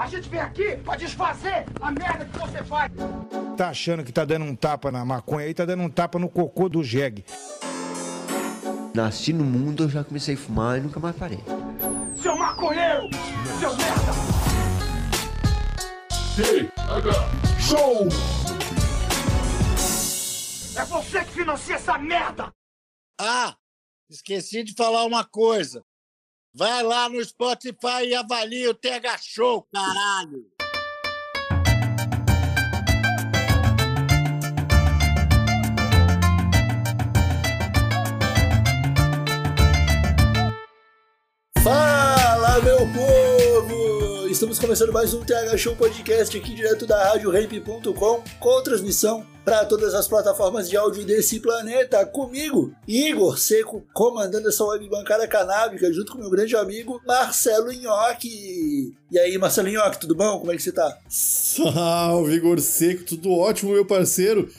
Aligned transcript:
A 0.00 0.06
gente 0.06 0.30
vem 0.30 0.40
aqui 0.40 0.78
pra 0.78 0.96
desfazer 0.96 1.66
a 1.78 1.90
merda 1.90 2.24
que 2.24 2.38
você 2.38 2.64
faz. 2.64 2.90
Tá 3.54 3.68
achando 3.68 4.02
que 4.02 4.10
tá 4.10 4.24
dando 4.24 4.46
um 4.46 4.56
tapa 4.56 4.90
na 4.90 5.04
maconha 5.04 5.44
aí, 5.44 5.52
tá 5.52 5.66
dando 5.66 5.82
um 5.82 5.90
tapa 5.90 6.18
no 6.18 6.26
cocô 6.26 6.70
do 6.70 6.82
jegue. 6.82 7.22
Nasci 8.94 9.34
no 9.34 9.44
mundo, 9.44 9.82
eu 9.84 9.90
já 9.90 10.02
comecei 10.02 10.36
a 10.36 10.38
fumar 10.38 10.78
e 10.78 10.80
nunca 10.80 10.98
mais 10.98 11.14
parei. 11.14 11.44
Seu 12.16 12.34
maconheiro! 12.34 13.10
Seu 13.58 13.76
merda! 13.76 14.12
Show! 17.60 18.08
É 20.80 20.84
você 20.86 21.24
que 21.26 21.32
financia 21.32 21.74
essa 21.74 21.98
merda! 21.98 22.50
Ah, 23.20 23.54
esqueci 24.08 24.64
de 24.64 24.72
falar 24.72 25.04
uma 25.04 25.26
coisa. 25.26 25.84
Vai 26.52 26.82
lá 26.82 27.08
no 27.08 27.24
Spotify 27.24 28.06
e 28.06 28.14
avalia 28.14 28.70
o 28.70 28.74
TH 28.74 29.18
Show, 29.22 29.68
caralho! 29.72 30.50
Fala, 41.62 42.60
meu 42.62 42.78
povo! 42.78 43.29
Estamos 44.40 44.58
começando 44.58 44.90
mais 44.90 45.12
um 45.12 45.22
TH 45.22 45.54
Show 45.58 45.76
Podcast 45.76 46.34
aqui 46.34 46.54
direto 46.54 46.86
da 46.86 47.10
RadioRamp.com 47.10 48.24
com 48.40 48.62
transmissão 48.62 49.22
para 49.44 49.66
todas 49.66 49.92
as 49.92 50.08
plataformas 50.08 50.66
de 50.66 50.78
áudio 50.78 51.04
desse 51.04 51.40
planeta. 51.40 52.06
Comigo, 52.06 52.74
Igor 52.88 53.38
Seco, 53.38 53.84
comandando 53.92 54.48
essa 54.48 54.64
web 54.64 54.88
bancada 54.88 55.28
canábica, 55.28 55.92
junto 55.92 56.12
com 56.12 56.18
meu 56.20 56.30
grande 56.30 56.56
amigo 56.56 57.02
Marcelo 57.06 57.70
Nhoque. 57.70 58.94
E 59.12 59.18
aí, 59.18 59.36
Marcelo 59.36 59.68
Nhoque, 59.68 60.00
tudo 60.00 60.14
bom? 60.14 60.38
Como 60.38 60.50
é 60.50 60.56
que 60.56 60.62
você 60.62 60.72
tá? 60.72 60.96
Salve, 61.06 62.32
Igor 62.32 62.58
Seco, 62.60 63.04
tudo 63.04 63.32
ótimo, 63.32 63.74
meu 63.74 63.84
parceiro. 63.84 64.50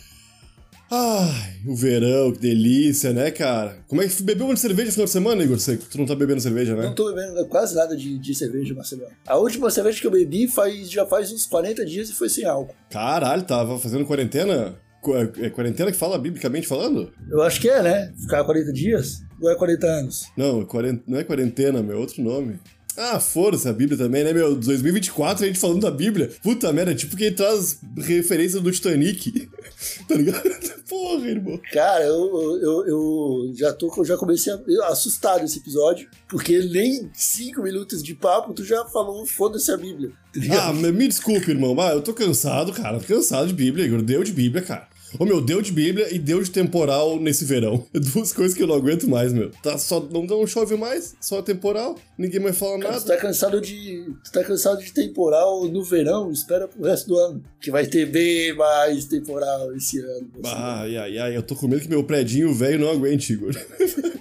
Ai, 0.94 1.54
o 1.66 1.74
verão, 1.74 2.34
que 2.34 2.40
delícia, 2.40 3.14
né, 3.14 3.32
cara? 3.32 3.78
Como 3.88 4.02
é 4.02 4.08
que 4.08 4.22
bebeu 4.24 4.46
uma 4.46 4.58
cerveja 4.58 4.88
no 4.88 4.92
final 4.94 5.06
de 5.06 5.12
semana, 5.12 5.44
Igor 5.44 5.58
Seco? 5.58 5.86
Tu 5.90 5.98
não 5.98 6.06
tá 6.06 6.14
bebendo 6.16 6.42
cerveja, 6.42 6.76
né? 6.76 6.84
Não 6.84 6.94
tô 6.94 7.14
bebendo 7.14 7.46
quase 7.48 7.74
nada 7.76 7.96
de, 7.96 8.18
de 8.20 8.36
cerveja, 8.36 8.74
Marcelo. 8.74 9.04
A 9.26 9.38
última 9.38 9.70
cerveja 9.72 10.02
que 10.02 10.08
eu 10.08 10.12
bebi 10.12 10.50
faz, 10.50 10.92
já 10.92 11.06
faz 11.06 11.32
uns 11.32 11.46
40 11.46 11.86
dias 11.86 12.10
e 12.10 12.14
foi 12.14 12.28
sem 12.28 12.44
álcool. 12.44 12.76
Caralho, 12.90 13.44
tava 13.44 13.80
fazendo 13.80 14.06
quarentena? 14.06 14.76
Qu- 15.02 15.16
É 15.40 15.50
quarentena 15.50 15.92
que 15.94 15.98
fala 15.98 16.18
biblicamente 16.20 16.68
falando? 16.68 17.10
Eu 17.30 17.42
acho 17.42 17.62
que 17.62 17.70
é, 17.70 17.82
né? 17.82 18.14
Ficar 18.20 18.44
40 18.44 18.74
dias? 18.74 19.22
Ou 19.42 19.50
é 19.50 19.56
40 19.56 19.88
anos? 19.88 20.26
Não, 20.36 20.68
não 21.08 21.18
é 21.20 21.24
quarentena, 21.24 21.82
meu, 21.82 21.96
é 21.96 22.00
outro 22.00 22.22
nome. 22.22 22.60
Ah, 22.98 23.22
força, 23.22 23.70
a 23.70 23.74
Bíblia 23.74 23.98
também, 23.98 24.22
né, 24.22 24.34
meu? 24.34 24.54
2024 24.54 25.46
a 25.46 25.48
gente 25.48 25.58
falando 25.58 25.80
da 25.80 25.90
Bíblia. 25.90 26.30
Puta 26.44 26.74
merda, 26.74 26.94
tipo 26.94 27.16
quem 27.16 27.32
traz 27.34 27.80
referência 27.98 28.60
do 28.60 28.70
Titanic. 28.70 29.50
tá 30.10 30.16
ligado? 30.16 30.44
Porra, 30.92 31.26
irmão. 31.30 31.58
Cara, 31.72 32.04
eu, 32.04 32.60
eu, 32.62 32.86
eu 32.86 33.54
já 33.56 33.72
tô, 33.72 34.04
já 34.04 34.18
comecei 34.18 34.52
a, 34.52 34.88
assustado 34.88 35.46
esse 35.46 35.60
episódio, 35.60 36.10
porque 36.28 36.60
nem 36.60 37.10
5 37.14 37.64
minutos 37.64 38.04
de 38.04 38.14
papo 38.14 38.54
tu 38.54 38.66
já 38.66 38.84
falou 38.88 39.26
foda-se 39.26 39.72
a 39.72 39.78
Bíblia. 39.78 40.12
Tá? 40.50 40.68
Ah, 40.68 40.74
me 40.74 41.08
desculpe, 41.08 41.50
irmão, 41.50 41.74
mas 41.74 41.94
eu 41.94 42.02
tô 42.02 42.14
cansado, 42.14 42.74
cara. 42.74 43.00
Tô 43.00 43.06
cansado 43.06 43.48
de 43.48 43.54
Bíblia, 43.54 43.86
Igor. 43.86 44.02
Deu 44.02 44.22
de 44.22 44.34
Bíblia, 44.34 44.62
cara. 44.62 44.91
Ô, 45.20 45.26
meu, 45.26 45.42
deu 45.42 45.62
de 45.62 45.72
Bíblia 45.72 46.14
e 46.14 46.18
deu 46.18 46.42
de 46.42 46.50
temporal 46.50 47.20
nesse 47.20 47.46
verão. 47.46 47.86
Duas 47.94 48.32
coisas 48.34 48.56
que 48.56 48.64
eu 48.64 48.68
não 48.68 48.76
aguento 48.76 49.10
mais, 49.10 49.34
meu. 49.34 49.52
Tá 49.62 49.78
só, 49.78 50.00
não, 50.00 50.24
não 50.24 50.48
chove 50.48 50.76
mais, 50.76 51.16
só 51.20 51.42
temporal, 51.42 51.98
ninguém 52.18 52.40
mais 52.40 52.58
fala 52.58 52.80
Cara, 52.80 52.94
tu 52.94 53.00
nada. 53.00 53.16
tá 53.16 53.18
cansado 53.18 53.62
de. 53.62 54.06
Tu 54.24 54.32
tá 54.32 54.44
cansado 54.44 54.82
de 54.82 54.92
temporal 54.94 55.66
no 55.68 55.84
verão, 55.84 56.32
espera 56.32 56.68
pro 56.68 56.84
resto 56.84 57.08
do 57.08 57.18
ano. 57.18 57.44
Que 57.60 57.72
vai 57.72 57.86
ter 57.86 58.06
bem 58.06 58.54
mais 58.56 59.06
temporal 59.06 59.76
esse 59.76 60.00
ano. 60.00 60.30
Você 60.36 60.54
Ai, 60.56 60.98
ai, 60.98 61.18
ai, 61.18 61.38
eu 61.38 61.44
tô 61.44 61.56
com 61.56 61.68
medo 61.68 61.82
que 61.82 61.90
meu 61.90 62.04
predinho 62.04 62.54
velho 62.54 62.80
não 62.80 62.90
aguente, 62.92 63.34
Igor. 63.34 63.54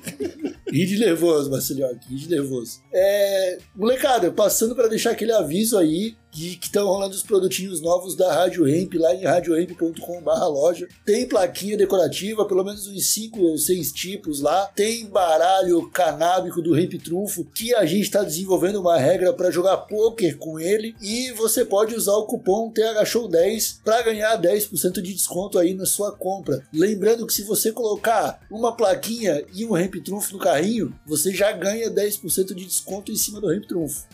Ri 0.72 0.86
de 0.86 1.00
nervoso, 1.00 1.50
Marcelinho, 1.50 1.88
ri 2.08 2.16
de 2.16 2.30
nervoso. 2.30 2.80
É, 2.94 3.58
molecada, 3.74 4.30
passando 4.30 4.74
para 4.76 4.86
deixar 4.86 5.10
aquele 5.10 5.32
aviso 5.32 5.76
aí 5.76 6.14
que 6.30 6.58
estão 6.62 6.86
rolando 6.86 7.14
os 7.14 7.22
produtinhos 7.22 7.80
novos 7.80 8.14
da 8.14 8.32
Rádio 8.32 8.64
Ramp 8.64 8.94
lá 8.94 9.14
em 9.14 9.24
radioramp.com.br 9.24 10.30
loja. 10.48 10.88
Tem 11.04 11.26
plaquinha 11.26 11.76
decorativa, 11.76 12.44
pelo 12.44 12.64
menos 12.64 12.86
uns 12.86 13.06
5 13.06 13.40
ou 13.40 13.58
6 13.58 13.92
tipos 13.92 14.40
lá. 14.40 14.66
Tem 14.74 15.06
baralho 15.06 15.88
canábico 15.90 16.62
do 16.62 16.74
Ramp 16.74 16.94
Trunfo, 17.02 17.44
que 17.44 17.74
a 17.74 17.84
gente 17.84 18.02
está 18.02 18.22
desenvolvendo 18.22 18.80
uma 18.80 18.98
regra 18.98 19.32
para 19.32 19.50
jogar 19.50 19.76
poker 19.78 20.36
com 20.38 20.58
ele. 20.58 20.94
E 21.00 21.32
você 21.32 21.64
pode 21.64 21.94
usar 21.94 22.14
o 22.14 22.26
cupom 22.26 22.72
THShow10 22.72 23.80
para 23.84 24.02
ganhar 24.02 24.40
10% 24.40 25.00
de 25.00 25.12
desconto 25.12 25.58
aí 25.58 25.74
na 25.74 25.86
sua 25.86 26.12
compra. 26.12 26.64
Lembrando 26.72 27.26
que 27.26 27.32
se 27.32 27.42
você 27.42 27.72
colocar 27.72 28.40
uma 28.50 28.76
plaquinha 28.76 29.44
e 29.54 29.64
um 29.64 29.72
Ramp 29.72 29.96
Trunfo 30.04 30.32
no 30.32 30.38
carrinho, 30.38 30.94
você 31.06 31.32
já 31.32 31.52
ganha 31.52 31.90
10% 31.90 32.54
de 32.54 32.64
desconto 32.64 33.10
em 33.10 33.16
cima 33.16 33.40
do 33.40 33.48
Ramp 33.48 33.64
Trunfo. 33.66 34.06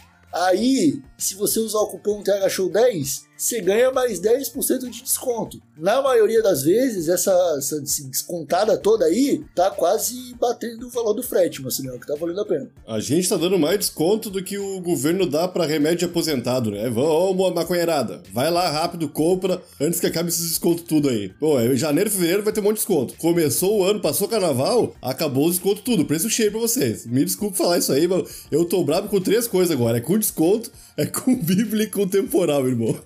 Aí, 0.45 1.01
se 1.17 1.35
você 1.35 1.59
usar 1.61 1.79
o 1.79 1.87
cupom 1.87 2.23
THShow10, 2.23 3.23
você 3.37 3.61
ganha 3.61 3.91
mais 3.93 4.21
10% 4.21 4.89
de 4.89 5.03
desconto. 5.03 5.61
Na 5.77 6.01
maioria 6.01 6.43
das 6.43 6.63
vezes, 6.63 7.09
essa, 7.09 7.33
essa 7.59 7.81
descontada 7.81 8.79
toda 8.79 9.05
aí 9.05 9.45
tá 9.55 9.71
quase 9.71 10.35
batendo 10.41 10.87
o 10.87 10.91
valor 10.91 11.13
do 11.13 11.23
frete, 11.23 11.61
Marcelinho, 11.61 12.01
que 12.01 12.07
tá 12.07 12.15
valendo 12.15 12.41
a 12.41 12.47
pena. 12.47 12.71
A 12.87 12.99
gente 12.99 13.29
tá 13.29 13.37
dando 13.37 13.59
mais 13.59 13.79
desconto 13.79 14.31
do 14.31 14.43
que 14.43 14.57
o 14.59 14.81
governo 14.81 15.27
dá 15.27 15.47
pra 15.47 15.67
remédio 15.67 16.09
aposentado, 16.09 16.71
né? 16.71 16.89
Vamos, 16.89 17.55
maconheirada. 17.55 18.23
Vai 18.33 18.51
lá 18.51 18.71
rápido, 18.71 19.09
compra, 19.09 19.61
antes 19.81 20.01
que 20.01 20.07
acabe 20.07 20.31
esses 20.31 20.49
descontos 20.49 20.85
tudo 20.85 21.09
aí. 21.11 21.29
Pô, 21.29 21.61
em 21.61 21.77
janeiro, 21.77 22.11
fevereiro 22.11 22.43
vai 22.43 22.53
ter 22.53 22.61
um 22.61 22.65
monte 22.65 22.75
de 22.75 22.81
desconto. 22.81 23.15
Começou 23.19 23.81
o 23.81 23.85
ano, 23.85 24.01
passou 24.01 24.27
o 24.27 24.31
carnaval, 24.31 24.95
acabou 25.03 25.47
os 25.47 25.57
descontos 25.57 25.83
tudo. 25.83 26.07
Preço 26.07 26.31
cheio 26.31 26.51
pra 26.51 26.61
vocês. 26.61 27.05
Me 27.05 27.25
desculpe 27.25 27.59
falar 27.59 27.79
isso 27.79 27.93
aí, 27.93 28.09
mas 28.09 28.47
eu 28.51 28.65
tô 28.65 28.83
bravo 28.83 29.09
com 29.09 29.21
três 29.21 29.47
coisas 29.47 29.71
agora. 29.71 29.99
É 29.99 30.01
com 30.01 30.19
desconto, 30.19 30.71
é 30.97 31.05
com 31.05 31.37
Bíblia 31.37 31.85
e 31.85 31.91
com 31.91 32.09
temporal, 32.09 32.67
irmão. 32.67 32.97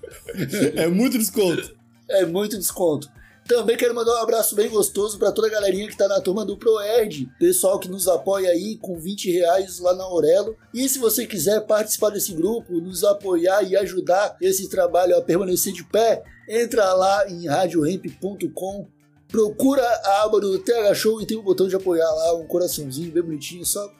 É 0.76 0.86
muito 0.88 1.18
desconto. 1.18 1.74
É 2.08 2.24
muito 2.24 2.58
desconto. 2.58 3.08
Também 3.50 3.76
quero 3.76 3.94
mandar 3.94 4.12
um 4.12 4.22
abraço 4.22 4.54
bem 4.54 4.68
gostoso 4.68 5.18
para 5.18 5.32
toda 5.32 5.48
a 5.48 5.50
galerinha 5.50 5.88
que 5.88 5.96
tá 5.96 6.06
na 6.06 6.20
turma 6.20 6.44
do 6.44 6.56
ProErd, 6.56 7.28
pessoal 7.36 7.80
que 7.80 7.88
nos 7.88 8.06
apoia 8.06 8.48
aí 8.50 8.76
com 8.76 8.96
20 8.96 9.28
reais 9.32 9.80
lá 9.80 9.92
na 9.92 10.04
Aurelo. 10.04 10.56
E 10.72 10.88
se 10.88 11.00
você 11.00 11.26
quiser 11.26 11.66
participar 11.66 12.10
desse 12.10 12.32
grupo, 12.32 12.80
nos 12.80 13.02
apoiar 13.02 13.64
e 13.64 13.76
ajudar 13.76 14.36
esse 14.40 14.68
trabalho 14.68 15.16
a 15.16 15.20
permanecer 15.20 15.72
de 15.72 15.82
pé, 15.82 16.22
entra 16.48 16.92
lá 16.94 17.28
em 17.28 17.48
radioramp.com, 17.48 18.86
procura 19.26 19.82
a 19.82 20.22
aba 20.22 20.40
do 20.40 20.56
TH 20.60 20.94
Show 20.94 21.20
e 21.20 21.26
tem 21.26 21.36
um 21.36 21.42
botão 21.42 21.66
de 21.66 21.74
apoiar 21.74 22.08
lá, 22.08 22.34
um 22.36 22.46
coraçãozinho 22.46 23.10
bem 23.10 23.22
bonitinho, 23.22 23.66
só 23.66 23.92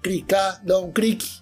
clicar, 0.00 0.64
dar 0.64 0.78
um 0.78 0.92
clique 0.92 1.41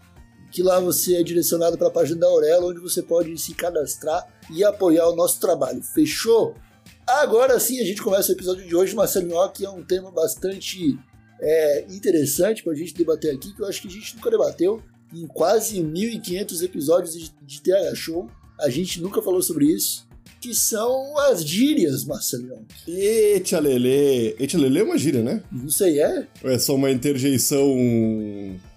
que 0.50 0.62
lá 0.62 0.80
você 0.80 1.16
é 1.16 1.22
direcionado 1.22 1.78
para 1.78 1.88
a 1.88 1.92
página 1.92 2.20
da 2.20 2.26
Aurelo, 2.26 2.70
onde 2.70 2.80
você 2.80 3.02
pode 3.02 3.36
se 3.38 3.54
cadastrar 3.54 4.26
e 4.50 4.64
apoiar 4.64 5.08
o 5.08 5.16
nosso 5.16 5.40
trabalho. 5.40 5.82
Fechou? 5.82 6.54
Agora 7.06 7.58
sim 7.58 7.80
a 7.80 7.84
gente 7.84 8.02
começa 8.02 8.30
o 8.30 8.34
episódio 8.34 8.66
de 8.66 8.74
hoje, 8.74 8.94
Marcelinho, 8.94 9.48
que 9.50 9.64
é 9.64 9.70
um 9.70 9.82
tema 9.82 10.10
bastante 10.10 10.98
é, 11.40 11.84
interessante 11.88 12.62
para 12.62 12.72
a 12.72 12.76
gente 12.76 12.94
debater 12.94 13.34
aqui, 13.34 13.54
que 13.54 13.62
eu 13.62 13.66
acho 13.66 13.82
que 13.82 13.88
a 13.88 13.90
gente 13.90 14.14
nunca 14.16 14.30
debateu 14.30 14.82
em 15.12 15.26
quase 15.26 15.80
1.500 15.82 16.62
episódios 16.62 17.14
de, 17.14 17.32
de 17.42 17.62
TH 17.62 17.94
Show. 17.94 18.28
A 18.60 18.68
gente 18.68 19.00
nunca 19.00 19.22
falou 19.22 19.42
sobre 19.42 19.66
isso, 19.66 20.06
que 20.40 20.54
são 20.54 21.18
as 21.18 21.44
gírias, 21.44 22.04
lelê. 23.58 24.36
Eita 24.38 24.56
lelê 24.56 24.80
é 24.80 24.84
uma 24.84 24.98
gíria, 24.98 25.22
né? 25.22 25.42
Não 25.50 25.68
sei, 25.68 26.00
é? 26.00 26.26
Ou 26.42 26.50
é 26.50 26.58
só 26.58 26.74
uma 26.74 26.90
interjeição 26.90 27.66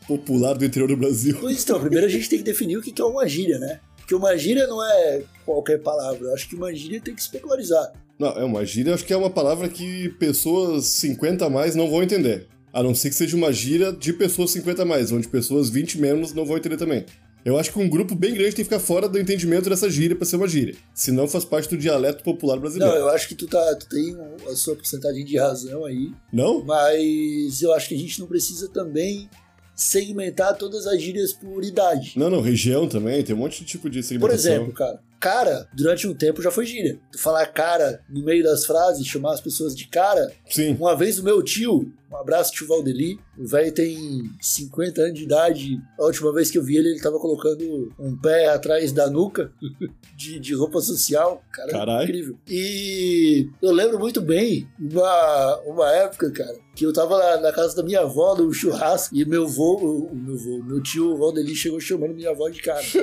popular 0.08 0.54
do 0.54 0.66
interior 0.66 0.88
do 0.88 0.98
Brasil? 0.98 1.38
Pois 1.40 1.64
então, 1.64 1.80
primeiro 1.80 2.06
a 2.06 2.10
gente 2.10 2.30
tem 2.30 2.40
que 2.40 2.46
definir 2.46 2.78
o 2.78 2.82
que 2.82 2.94
é 3.02 3.06
uma 3.06 3.28
gíria, 3.28 3.58
né? 3.60 3.80
Porque 3.98 4.14
uma 4.16 4.36
gíria 4.38 4.68
não 4.68 4.84
é 4.84 5.24
qualquer 5.46 5.80
palavra. 5.82 6.28
Eu 6.28 6.34
acho 6.34 6.48
que 6.50 6.56
uma 6.56 6.74
gíria 6.74 7.00
tem 7.02 7.16
que 7.16 7.24
se 7.24 7.32
popularizar. 7.32 7.94
Não, 8.20 8.30
é 8.30 8.44
uma 8.44 8.66
gíria, 8.66 8.94
acho 8.94 9.06
que 9.06 9.14
é 9.14 9.18
uma 9.18 9.30
palavra 9.30 9.68
que 9.70 10.10
pessoas 10.20 10.86
50 10.86 11.46
a 11.46 11.50
mais 11.50 11.76
não 11.76 11.90
vão 11.90 12.04
entender. 12.04 12.48
A 12.72 12.82
não 12.84 12.94
ser 12.94 13.10
que 13.10 13.16
seja 13.16 13.36
uma 13.38 13.52
gíria 13.54 13.92
de 13.94 14.12
pessoas 14.14 14.52
50 14.52 14.82
a 14.82 14.86
mais, 14.86 15.12
onde 15.12 15.28
pessoas 15.28 15.70
20 15.70 16.00
menos 16.00 16.34
não 16.34 16.46
vão 16.46 16.58
entender 16.58 16.78
também. 16.78 17.06
Eu 17.46 17.58
acho 17.58 17.72
que 17.74 17.80
um 17.80 17.90
grupo 17.90 18.16
bem 18.16 18.34
grande 18.34 18.56
tem 18.56 18.64
que 18.66 18.72
ficar 18.72 18.80
fora 18.80 19.08
do 19.10 19.20
entendimento 19.20 19.70
dessa 19.70 19.90
gíria 19.90 20.16
pra 20.16 20.26
ser 20.26 20.38
uma 20.38 20.48
gíria. 20.48 20.76
Senão 20.94 21.28
faz 21.28 21.44
parte 21.44 21.70
do 21.70 21.78
dialeto 21.78 22.24
popular 22.24 22.56
Não, 22.56 22.62
brasileiro. 22.62 22.96
eu 22.96 23.10
acho 23.10 23.28
que 23.28 23.36
tu, 23.36 23.48
tá, 23.48 23.76
tu 23.76 23.88
tem 23.90 24.16
a 24.50 24.56
sua 24.56 24.76
porcentagem 24.76 25.26
de 25.26 25.38
razão 25.38 25.84
aí, 25.86 26.12
Não? 26.32 26.64
mas 26.64 27.62
eu 27.62 27.74
acho 27.74 27.90
que 27.90 27.96
a 27.96 27.98
gente 27.98 28.18
não 28.20 28.28
precisa 28.28 28.70
também 28.70 29.30
segmentar 29.76 30.56
todas 30.58 30.86
as 30.88 31.02
gírias 31.02 31.34
por 31.34 31.64
idade. 31.64 32.14
Não, 32.16 32.30
não, 32.30 32.42
região 32.42 32.88
também, 32.88 33.24
tem 33.24 33.36
um 33.36 33.40
monte 33.40 33.60
de 33.60 33.66
tipo 33.66 33.90
de 33.90 34.00
Por 34.00 34.06
segmentação. 34.06 34.52
exemplo, 34.54 34.74
cara, 34.74 35.00
cara, 35.24 35.70
durante 35.74 36.06
um 36.06 36.14
tempo 36.14 36.42
já 36.42 36.52
foi 36.52 36.66
gíria. 36.66 37.00
Tu 37.10 37.18
falar 37.18 37.46
cara 37.46 38.02
no 38.10 38.22
meio 38.26 38.44
das 38.44 38.66
frases, 38.66 39.08
chamar 39.08 39.32
as 39.34 39.40
pessoas 39.40 39.74
de 39.74 39.88
cara. 39.88 40.30
Sim. 40.50 40.76
Uma 40.78 40.98
vez 40.98 41.18
o 41.18 41.24
meu 41.24 41.42
tio, 41.42 41.90
Um 42.12 42.18
abraço, 42.18 42.52
tio 42.52 42.68
Valdeli. 42.68 43.18
O 43.38 43.48
velho 43.48 43.72
tem 43.72 43.98
50 44.42 45.02
anos 45.02 45.14
de 45.18 45.24
idade. 45.24 45.82
A 45.98 46.04
última 46.04 46.34
vez 46.34 46.52
que 46.52 46.58
eu 46.58 46.64
vi 46.64 46.76
ele, 46.76 46.90
ele 46.90 47.00
tava 47.02 47.18
colocando 47.20 47.94
um 47.98 48.18
pé 48.18 48.50
atrás 48.50 48.92
da 48.92 49.10
nuca 49.10 49.50
de, 50.14 50.40
de 50.42 50.54
roupa 50.54 50.82
social. 50.82 51.42
Cara, 51.54 51.72
Caralho. 51.72 52.04
incrível. 52.04 52.38
E 52.46 53.50
eu 53.62 53.72
lembro 53.72 53.98
muito 53.98 54.20
bem 54.20 54.68
uma, 54.78 55.58
uma 55.66 55.90
época, 55.90 56.30
cara, 56.32 56.60
que 56.76 56.86
eu 56.86 56.92
tava 56.92 57.18
na, 57.18 57.38
na 57.44 57.54
casa 57.54 57.78
da 57.78 57.82
minha 57.84 58.02
avó, 58.02 58.36
no 58.36 58.52
churrasco, 58.54 59.16
e 59.16 59.24
meu 59.24 59.48
vô, 59.48 59.78
o 59.78 60.14
meu 60.14 60.38
vô, 60.38 60.62
meu 60.64 60.84
tio 60.84 61.18
Valdeli 61.18 61.56
chegou 61.56 61.80
chamando 61.80 62.14
minha 62.14 62.32
avó 62.32 62.50
de 62.50 62.62
cara. 62.62 62.84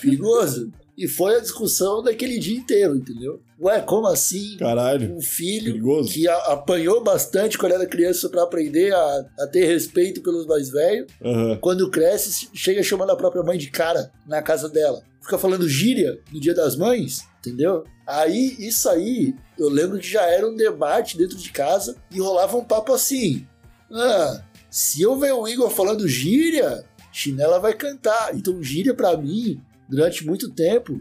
Perigoso. 0.00 0.72
E 0.96 1.06
foi 1.06 1.36
a 1.36 1.40
discussão 1.40 2.02
daquele 2.02 2.38
dia 2.40 2.58
inteiro, 2.58 2.96
entendeu? 2.96 3.40
Ué, 3.60 3.80
como 3.80 4.08
assim? 4.08 4.56
Caralho. 4.58 5.14
Um 5.14 5.20
filho 5.20 5.72
Perigoso. 5.74 6.12
que 6.12 6.26
a- 6.26 6.36
apanhou 6.52 7.02
bastante 7.04 7.56
quando 7.56 7.72
era 7.72 7.86
criança 7.86 8.28
pra 8.28 8.42
aprender 8.42 8.92
a, 8.92 9.24
a 9.40 9.46
ter 9.46 9.64
respeito 9.66 10.20
pelos 10.22 10.44
mais 10.46 10.70
velhos, 10.70 11.06
Aham. 11.24 11.56
quando 11.60 11.88
cresce, 11.88 12.48
chega 12.52 12.82
chamando 12.82 13.10
a 13.10 13.16
própria 13.16 13.44
mãe 13.44 13.56
de 13.56 13.70
cara 13.70 14.10
na 14.26 14.42
casa 14.42 14.68
dela. 14.68 15.02
Fica 15.22 15.38
falando 15.38 15.68
gíria 15.68 16.18
no 16.32 16.40
dia 16.40 16.54
das 16.54 16.74
mães, 16.74 17.20
entendeu? 17.38 17.84
Aí, 18.06 18.56
isso 18.58 18.88
aí, 18.88 19.34
eu 19.58 19.68
lembro 19.68 19.98
que 20.00 20.06
já 20.08 20.22
era 20.22 20.48
um 20.48 20.56
debate 20.56 21.16
dentro 21.16 21.36
de 21.36 21.50
casa 21.52 21.94
e 22.10 22.18
rolava 22.18 22.56
um 22.56 22.64
papo 22.64 22.92
assim. 22.92 23.46
Ah, 23.92 24.42
se 24.70 25.00
eu 25.02 25.16
ver 25.16 25.32
o 25.32 25.46
Igor 25.46 25.70
falando 25.70 26.08
gíria, 26.08 26.84
chinela 27.12 27.60
vai 27.60 27.74
cantar. 27.74 28.34
Então, 28.34 28.62
gíria 28.62 28.94
pra 28.94 29.16
mim, 29.16 29.60
durante 29.88 30.26
muito 30.26 30.50
tempo, 30.50 31.00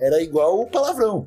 era 0.00 0.22
igual 0.22 0.60
o 0.60 0.66
palavrão. 0.66 1.26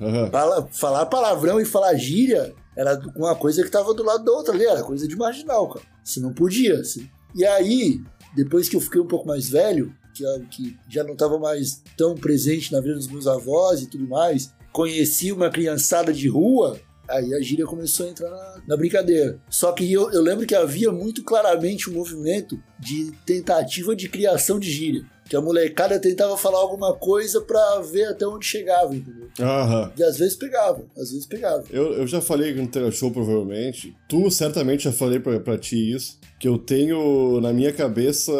Aham. 0.00 0.30
Pala- 0.30 0.68
falar 0.72 1.06
palavrão 1.06 1.60
e 1.60 1.64
falar 1.64 1.94
gíria 1.94 2.54
era 2.76 2.98
uma 3.16 3.34
coisa 3.34 3.62
que 3.62 3.70
tava 3.70 3.92
do 3.92 4.02
lado 4.04 4.24
da 4.24 4.32
outra 4.32 4.54
ali, 4.54 4.64
era 4.64 4.82
coisa 4.82 5.06
de 5.06 5.16
marginal, 5.16 5.68
cara. 5.68 5.84
Você 6.02 6.20
não 6.20 6.32
podia. 6.32 6.82
você- 6.82 7.04
E 7.34 7.44
aí, 7.44 8.00
depois 8.34 8.68
que 8.68 8.76
eu 8.76 8.80
fiquei 8.80 9.00
um 9.00 9.06
pouco 9.06 9.26
mais 9.26 9.48
velho, 9.48 9.92
que, 10.14 10.24
que 10.50 10.76
já 10.88 11.04
não 11.04 11.14
tava 11.14 11.38
mais 11.38 11.82
tão 11.96 12.14
presente 12.14 12.72
na 12.72 12.80
vida 12.80 12.94
dos 12.94 13.08
meus 13.08 13.26
avós 13.26 13.82
e 13.82 13.86
tudo 13.88 14.06
mais, 14.08 14.52
conheci 14.72 15.30
uma 15.32 15.50
criançada 15.50 16.12
de 16.12 16.28
rua, 16.28 16.78
aí 17.08 17.34
a 17.34 17.40
gíria 17.40 17.66
começou 17.66 18.06
a 18.06 18.10
entrar 18.10 18.30
na, 18.30 18.62
na 18.68 18.76
brincadeira. 18.76 19.38
Só 19.50 19.72
que 19.72 19.92
eu, 19.92 20.10
eu 20.12 20.22
lembro 20.22 20.46
que 20.46 20.54
havia 20.54 20.90
muito 20.92 21.22
claramente 21.24 21.90
um 21.90 21.94
movimento 21.94 22.58
de 22.78 23.12
tentativa 23.26 23.94
de 23.94 24.08
criação 24.08 24.58
de 24.58 24.70
gíria. 24.70 25.04
Que 25.28 25.36
a 25.36 25.40
molecada 25.40 25.98
tentava 25.98 26.36
falar 26.36 26.58
alguma 26.58 26.94
coisa 26.94 27.40
pra 27.40 27.80
ver 27.80 28.04
até 28.06 28.26
onde 28.26 28.46
chegava, 28.46 28.94
entendeu? 28.94 29.28
Aham. 29.40 29.92
E 29.96 30.02
às 30.02 30.18
vezes 30.18 30.34
pegava, 30.34 30.82
às 30.96 31.10
vezes 31.10 31.26
pegava. 31.26 31.64
Eu, 31.70 31.92
eu 31.92 32.06
já 32.06 32.20
falei 32.20 32.54
no 32.54 32.66
Tele 32.66 32.90
Show, 32.90 33.10
provavelmente. 33.10 33.94
Tu 34.08 34.30
certamente 34.30 34.84
já 34.84 34.92
falei 34.92 35.20
pra, 35.20 35.38
pra 35.38 35.58
ti 35.58 35.92
isso. 35.94 36.18
Que 36.40 36.46
eu 36.46 36.56
tenho 36.56 37.40
na 37.40 37.52
minha 37.52 37.72
cabeça 37.72 38.32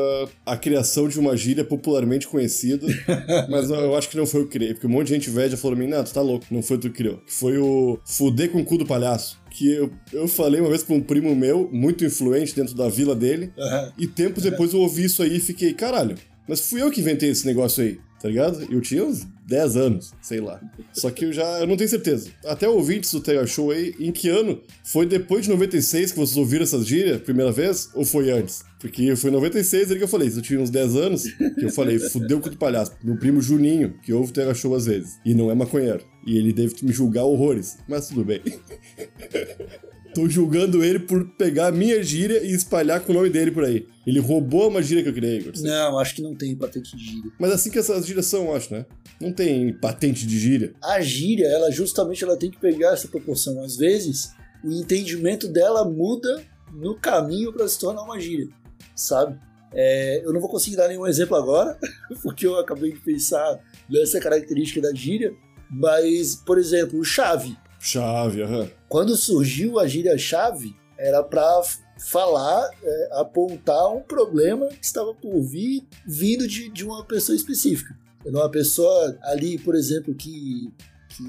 a 0.47 0.57
criação 0.57 1.09
de 1.09 1.19
uma 1.19 1.37
gíria 1.37 1.65
popularmente 1.65 2.29
conhecida. 2.29 2.87
mas 3.51 3.69
eu 3.71 3.97
acho 3.97 4.09
que 4.09 4.17
não 4.17 4.25
foi 4.27 4.43
eu 4.43 4.45
que 4.47 4.53
criei. 4.53 4.73
Porque 4.73 4.87
um 4.87 4.91
monte 4.91 5.09
de 5.09 5.15
gente 5.15 5.31
velha 5.31 5.51
já 5.51 5.57
falou 5.57 5.77
pra 5.77 5.85
mim: 5.85 5.91
Não, 5.91 6.05
tu 6.05 6.15
tá 6.15 6.23
louco, 6.23 6.47
não 6.51 6.63
foi 6.63 6.79
tu 6.79 6.89
que 6.91 6.97
criou. 6.97 7.19
Que 7.19 7.33
foi 7.33 7.59
o 7.59 7.99
fuder 8.05 8.51
com 8.51 8.61
o 8.61 8.65
cu 8.65 8.79
do 8.79 8.87
palhaço. 8.87 9.39
Que 9.51 9.73
eu, 9.73 9.91
eu 10.13 10.29
falei 10.29 10.61
uma 10.61 10.71
vez 10.71 10.85
pra 10.85 10.95
um 10.95 11.01
primo 11.01 11.35
meu, 11.35 11.69
muito 11.73 12.05
influente 12.05 12.55
dentro 12.55 12.75
da 12.75 12.89
vila 12.89 13.17
dele. 13.17 13.53
Aham. 13.59 13.93
E 13.99 14.07
tempos 14.07 14.45
depois 14.45 14.73
eu 14.73 14.81
ouvi 14.81 15.05
isso 15.05 15.23
aí 15.23 15.37
e 15.37 15.41
fiquei, 15.41 15.75
caralho, 15.75 16.17
mas 16.49 16.61
fui 16.61 16.83
eu 16.83 16.91
que 16.91 17.01
inventei 17.01 17.31
esse 17.31 17.47
negócio 17.47 17.83
aí, 17.83 18.01
tá 18.21 18.29
ligado? 18.29 18.67
Eu 18.73 18.81
tinha 18.81 19.05
uns 19.05 19.27
10 19.47 19.77
anos, 19.77 20.13
sei 20.21 20.41
lá. 20.41 20.61
Só 20.93 21.11
que 21.11 21.27
eu 21.27 21.33
já, 21.33 21.61
eu 21.61 21.67
não 21.67 21.77
tenho 21.77 21.89
certeza. 21.89 22.31
Até 22.45 22.69
ouvintes 22.69 23.13
do 23.13 23.21
Tega 23.21 23.47
Show 23.47 23.71
aí, 23.71 23.95
em 24.01 24.11
que 24.11 24.29
ano? 24.29 24.61
Foi 24.85 25.07
depois 25.07 25.45
de 25.45 25.51
96 25.51 26.13
que 26.13 26.19
vocês 26.19 26.37
ouviram 26.37 26.65
essas 26.65 26.87
gírias, 26.87 27.21
primeira 27.21 27.53
vez? 27.53 27.91
Ou 27.95 28.05
foi 28.05 28.31
antes? 28.31 28.65
Porque 28.81 29.15
foi 29.17 29.31
em 29.31 29.35
96 29.35 29.91
ali 29.91 29.99
que 29.99 30.05
eu 30.05 30.09
falei, 30.09 30.31
se 30.31 30.39
eu 30.39 30.43
tinha 30.43 30.61
uns 30.61 30.71
10 30.71 30.97
anos, 30.97 31.25
que 31.25 31.65
eu 31.65 31.71
falei, 31.71 31.99
fudeu 31.99 32.41
com 32.41 32.49
o 32.49 32.57
palhaço. 32.57 32.93
Meu 33.03 33.17
primo 33.17 33.41
Juninho, 33.41 33.95
que 34.03 34.13
ouve 34.13 34.31
o 34.31 34.33
Tega 34.33 34.55
Show 34.55 34.75
às 34.75 34.87
vezes, 34.87 35.19
e 35.25 35.35
não 35.35 35.51
é 35.51 35.55
maconheiro. 35.55 36.05
E 36.27 36.39
ele 36.39 36.53
deve 36.53 36.75
me 36.83 36.93
julgar 36.93 37.25
horrores, 37.25 37.79
mas 37.89 38.09
tudo 38.09 38.25
bem. 38.25 38.41
Tô 40.15 40.29
julgando 40.29 40.83
ele 40.83 40.99
por 40.99 41.25
pegar 41.37 41.69
a 41.69 41.73
minha 41.73 42.03
gíria 42.03 42.43
e 42.43 42.53
espalhar 42.53 43.01
com 43.01 43.13
o 43.13 43.15
nome 43.15 43.31
dele 43.31 43.51
por 43.51 43.65
aí. 43.65 43.87
Ele 44.07 44.19
roubou 44.19 44.69
uma 44.69 44.83
gíria 44.83 45.03
que 45.03 45.09
eu 45.09 45.15
criei, 45.15 45.39
Igor. 45.39 45.53
Não, 45.61 45.99
acho 45.99 46.15
que 46.15 46.23
não 46.23 46.35
tem 46.35 46.57
patente 46.57 46.97
de 46.97 47.05
gíria. 47.05 47.31
Mas 47.39 47.53
assim 47.53 47.71
que 47.71 47.79
essas 47.79 48.07
gírias 48.07 48.27
são, 48.27 48.55
acho, 48.55 48.73
né? 48.73 48.87
Não 49.21 49.33
tem 49.33 49.73
patente 49.73 50.27
de 50.27 50.39
gíria. 50.39 50.75
A 50.83 51.01
gíria, 51.01 51.47
ela 51.47 51.71
justamente 51.71 52.25
ela 52.25 52.37
tem 52.37 52.51
que 52.51 52.59
pegar 52.59 52.93
essa 52.93 53.09
proporção. 53.09 53.63
Às 53.63 53.77
vezes, 53.77 54.33
o 54.65 54.71
entendimento 54.71 55.47
dela 55.47 55.85
muda 55.85 56.43
no 56.73 56.99
caminho 56.99 57.53
para 57.53 57.69
se 57.69 57.79
tornar 57.79 58.03
uma 58.03 58.19
gíria, 58.19 58.49
sabe? 58.95 59.39
É, 59.73 60.23
eu 60.25 60.33
não 60.33 60.41
vou 60.41 60.49
conseguir 60.49 60.77
dar 60.77 60.89
nenhum 60.89 61.07
exemplo 61.07 61.37
agora, 61.37 61.79
porque 62.23 62.47
eu 62.47 62.59
acabei 62.59 62.93
de 62.93 63.01
pensar 63.01 63.61
nessa 63.89 64.19
característica 64.19 64.81
da 64.81 64.95
gíria, 64.95 65.33
mas, 65.71 66.37
por 66.37 66.59
exemplo, 66.59 66.99
o 66.99 67.05
chave. 67.05 67.57
Chave, 67.81 68.43
aham. 68.43 68.69
Quando 68.89 69.17
surgiu 69.17 69.79
a 69.79 69.87
gíria-chave, 69.87 70.75
era 70.99 71.23
para 71.23 71.63
falar, 71.99 72.71
é, 72.83 73.09
apontar 73.13 73.93
um 73.95 74.01
problema 74.01 74.69
que 74.69 74.85
estava 74.85 75.15
por 75.15 75.41
vir 75.43 75.87
vindo 76.07 76.47
de, 76.47 76.69
de 76.71 76.85
uma 76.85 77.05
pessoa 77.05 77.37
específica. 77.37 77.97
Era 78.25 78.37
uma 78.37 78.51
pessoa 78.51 79.17
ali, 79.23 79.59
por 79.59 79.75
exemplo, 79.75 80.15
que, 80.15 80.73
que 81.09 81.25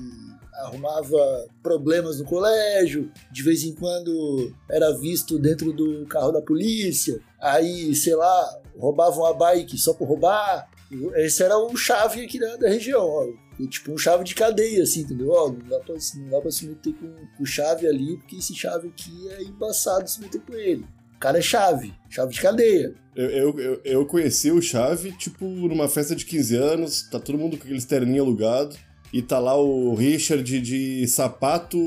arrumava 0.54 1.48
problemas 1.62 2.20
no 2.20 2.26
colégio, 2.26 3.12
de 3.32 3.44
vez 3.44 3.64
em 3.64 3.74
quando 3.74 4.54
era 4.70 4.92
visto 4.98 5.40
dentro 5.40 5.72
do 5.72 6.06
carro 6.08 6.32
da 6.32 6.42
polícia, 6.42 7.20
aí, 7.40 7.96
sei 7.96 8.16
lá, 8.16 8.60
roubava 8.78 9.20
uma 9.20 9.34
bike 9.34 9.78
só 9.78 9.94
por 9.94 10.08
roubar. 10.08 10.70
Esse 11.16 11.44
era 11.44 11.58
o 11.58 11.76
chave 11.78 12.26
aqui 12.26 12.40
da, 12.40 12.56
da 12.58 12.68
região, 12.68 13.06
ó. 13.06 13.49
E, 13.60 13.68
tipo 13.68 13.92
um 13.92 13.98
chave 13.98 14.24
de 14.24 14.34
cadeia, 14.34 14.84
assim, 14.84 15.02
entendeu? 15.02 15.30
Ó, 15.32 15.52
não 15.52 15.60
dá 15.68 15.80
pra, 15.80 15.96
não 16.16 16.30
dá 16.30 16.42
pra 16.42 16.52
se 16.52 16.66
meter 16.66 16.94
com 16.94 17.44
o 17.44 17.46
chave 17.46 17.86
ali, 17.86 18.18
porque 18.18 18.38
esse 18.38 18.56
chave 18.56 18.88
aqui 18.88 19.30
é 19.32 19.44
embaçado 19.44 20.10
se 20.10 20.22
meter 20.22 20.40
com 20.42 20.54
ele. 20.54 20.86
O 21.16 21.20
cara 21.20 21.40
é 21.40 21.42
chave, 21.42 21.94
chave 22.10 22.34
de 22.34 22.42
cadeia. 22.42 22.96
Eu, 23.14 23.60
eu, 23.60 23.82
eu, 23.84 24.06
conheci 24.06 24.50
o 24.50 24.62
Chave, 24.62 25.12
tipo, 25.12 25.44
numa 25.44 25.90
festa 25.90 26.16
de 26.16 26.24
15 26.24 26.56
anos, 26.56 27.10
tá 27.10 27.20
todo 27.20 27.38
mundo 27.38 27.58
com 27.58 27.64
aqueles 27.66 27.84
terninho 27.84 28.24
alugado, 28.24 28.78
e 29.12 29.22
tá 29.22 29.38
lá 29.40 29.58
o 29.58 29.94
Richard 29.94 30.42
de, 30.42 30.62
de 30.62 31.08
sapato, 31.10 31.78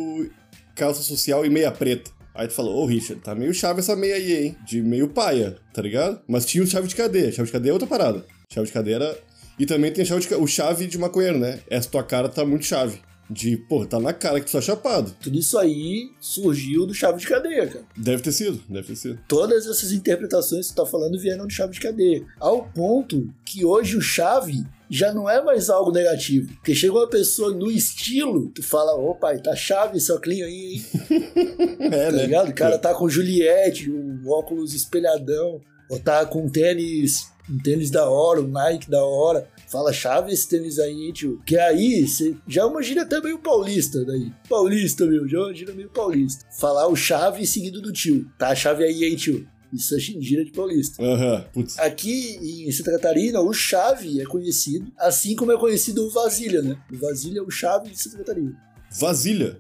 calça 0.75 1.01
social 1.03 1.47
e 1.47 1.49
meia 1.49 1.73
preta. 1.73 2.11
Aí 2.35 2.49
tu 2.49 2.53
falou, 2.53 2.83
ô 2.83 2.85
Richard, 2.85 3.23
tá 3.23 3.35
meio 3.35 3.55
chave 3.55 3.81
essa 3.81 3.97
meia 3.97 4.17
aí, 4.17 4.45
hein? 4.45 4.57
De 4.67 4.83
meio 4.83 5.09
paia, 5.09 5.57
tá 5.73 5.81
ligado? 5.81 6.21
Mas 6.29 6.45
tinha 6.45 6.63
o 6.63 6.67
chave 6.67 6.89
de 6.89 6.97
cadeia. 6.97 7.33
Chave 7.33 7.47
de 7.47 7.53
cadeia 7.53 7.71
é 7.71 7.73
outra 7.73 7.89
parada. 7.89 8.25
Chave 8.53 8.67
de 8.67 8.73
cadeia 8.73 8.97
era. 8.97 9.19
E 9.59 9.67
também 9.67 9.93
tem 9.93 10.05
chave 10.05 10.21
de 10.27 10.35
o 10.35 10.47
chave 10.47 10.87
de 10.87 10.99
maconheiro, 10.99 11.39
né? 11.39 11.61
Essa 11.69 11.89
tua 11.89 12.03
cara 12.03 12.29
tá 12.29 12.45
muito 12.45 12.65
chave. 12.65 13.01
De, 13.31 13.57
pô, 13.57 13.87
tá 13.87 13.99
na 13.99 14.13
cara 14.13 14.41
que 14.41 14.47
tu 14.47 14.53
tá 14.53 14.61
chapado. 14.61 15.15
Tudo 15.23 15.39
isso 15.39 15.57
aí 15.57 16.11
surgiu 16.21 16.85
do 16.85 16.93
chave 16.93 17.19
de 17.19 17.27
cadeia, 17.27 17.67
cara. 17.67 17.85
Deve 17.97 18.23
ter 18.23 18.33
sido, 18.33 18.61
deve 18.69 18.89
ter 18.89 18.97
sido. 18.97 19.19
Todas 19.27 19.67
essas 19.67 19.91
interpretações 19.91 20.67
que 20.69 20.75
tu 20.75 20.77
tá 20.85 20.87
falando 20.87 21.19
vieram 21.19 21.47
de 21.47 21.55
chave 21.55 21.73
de 21.73 21.81
cadeia. 21.81 22.23
Ao 22.39 22.65
ponto 22.65 23.33
que 23.45 23.65
hoje 23.65 23.97
o 23.97 24.03
chave 24.03 24.63
já 24.91 25.15
não 25.15 25.31
é 25.31 25.43
mais 25.43 25.71
algo 25.71 25.91
negativo. 25.91 26.53
Porque 26.57 26.75
chega 26.75 26.93
uma 26.93 27.09
pessoa 27.09 27.51
no 27.55 27.71
estilo, 27.71 28.51
tu 28.51 28.63
fala, 28.63 28.95
ô 28.97 29.15
pai, 29.15 29.41
tá 29.41 29.57
chave 29.57 29.97
esse 29.97 30.13
óculos 30.13 30.43
aí, 30.43 30.75
hein? 30.75 30.85
É, 31.81 32.07
Tá 32.07 32.13
né? 32.13 32.23
ligado? 32.27 32.51
O 32.51 32.55
cara 32.55 32.79
tá 32.79 32.93
com 32.93 33.09
Juliette, 33.09 33.91
um 33.91 34.29
óculos 34.29 34.75
espelhadão, 34.75 35.61
ou 35.89 35.99
tá 35.99 36.27
com 36.27 36.49
tênis, 36.51 37.32
um 37.51 37.59
tênis 37.59 37.91
da 37.91 38.09
hora, 38.09 38.41
um 38.41 38.49
Nike 38.49 38.91
da 38.91 39.05
hora. 39.05 39.49
Fala, 39.69 39.93
chave 39.93 40.33
esse 40.33 40.49
tênis 40.49 40.79
aí, 40.79 40.93
hein, 40.93 41.13
tio? 41.13 41.41
Que 41.47 41.57
aí, 41.59 42.07
cê, 42.07 42.37
já 42.47 42.63
é 42.63 42.65
uma 42.65 42.83
gíria 42.83 43.03
até 43.03 43.21
meio 43.21 43.39
paulista 43.39 44.05
daí. 44.05 44.31
Paulista, 44.49 45.07
meu, 45.07 45.27
já 45.27 45.39
é 45.39 45.41
uma 45.41 45.55
gíria 45.55 45.75
meio 45.75 45.89
paulista. 45.91 46.45
Falar 46.59 46.87
o 46.89 46.95
chave 46.97 47.47
seguido 47.47 47.81
do 47.81 47.91
tio. 47.93 48.31
Tá 48.39 48.49
a 48.51 48.55
chave 48.55 48.85
aí, 48.85 49.05
hein, 49.05 49.17
tio? 49.17 49.49
Isso 49.73 49.95
é 49.97 49.99
gíria 49.99 50.45
de 50.45 50.53
paulista. 50.53 51.03
Aham, 51.03 51.47
putz. 51.53 51.79
Aqui 51.79 52.67
em 52.69 52.71
Santa 52.71 52.93
Catarina, 52.93 53.41
o 53.41 53.55
chave 53.55 54.21
é 54.21 54.25
conhecido, 54.27 54.93
assim 54.99 55.35
como 55.35 55.51
é 55.51 55.57
conhecido 55.59 56.07
o 56.07 56.11
vasilha, 56.11 56.61
né? 56.61 56.77
O 56.93 56.97
vasilha 56.99 57.39
é 57.39 57.43
o 57.43 57.51
chave 57.51 57.89
de 57.89 57.99
Santa 57.99 58.19
Catarina. 58.19 58.55
Vasilha. 58.91 59.59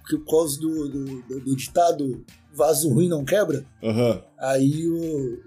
Porque 0.00 0.16
por 0.18 0.30
causa 0.30 0.58
do, 0.60 0.88
do, 0.88 1.04
do- 1.22 1.40
do 1.40 1.56
ditado 1.56 2.24
vaso 2.52 2.92
ruim 2.92 3.08
não 3.08 3.24
quebra, 3.24 3.64
Aham. 3.82 4.22
aí 4.38 4.86
o, 4.88 5.38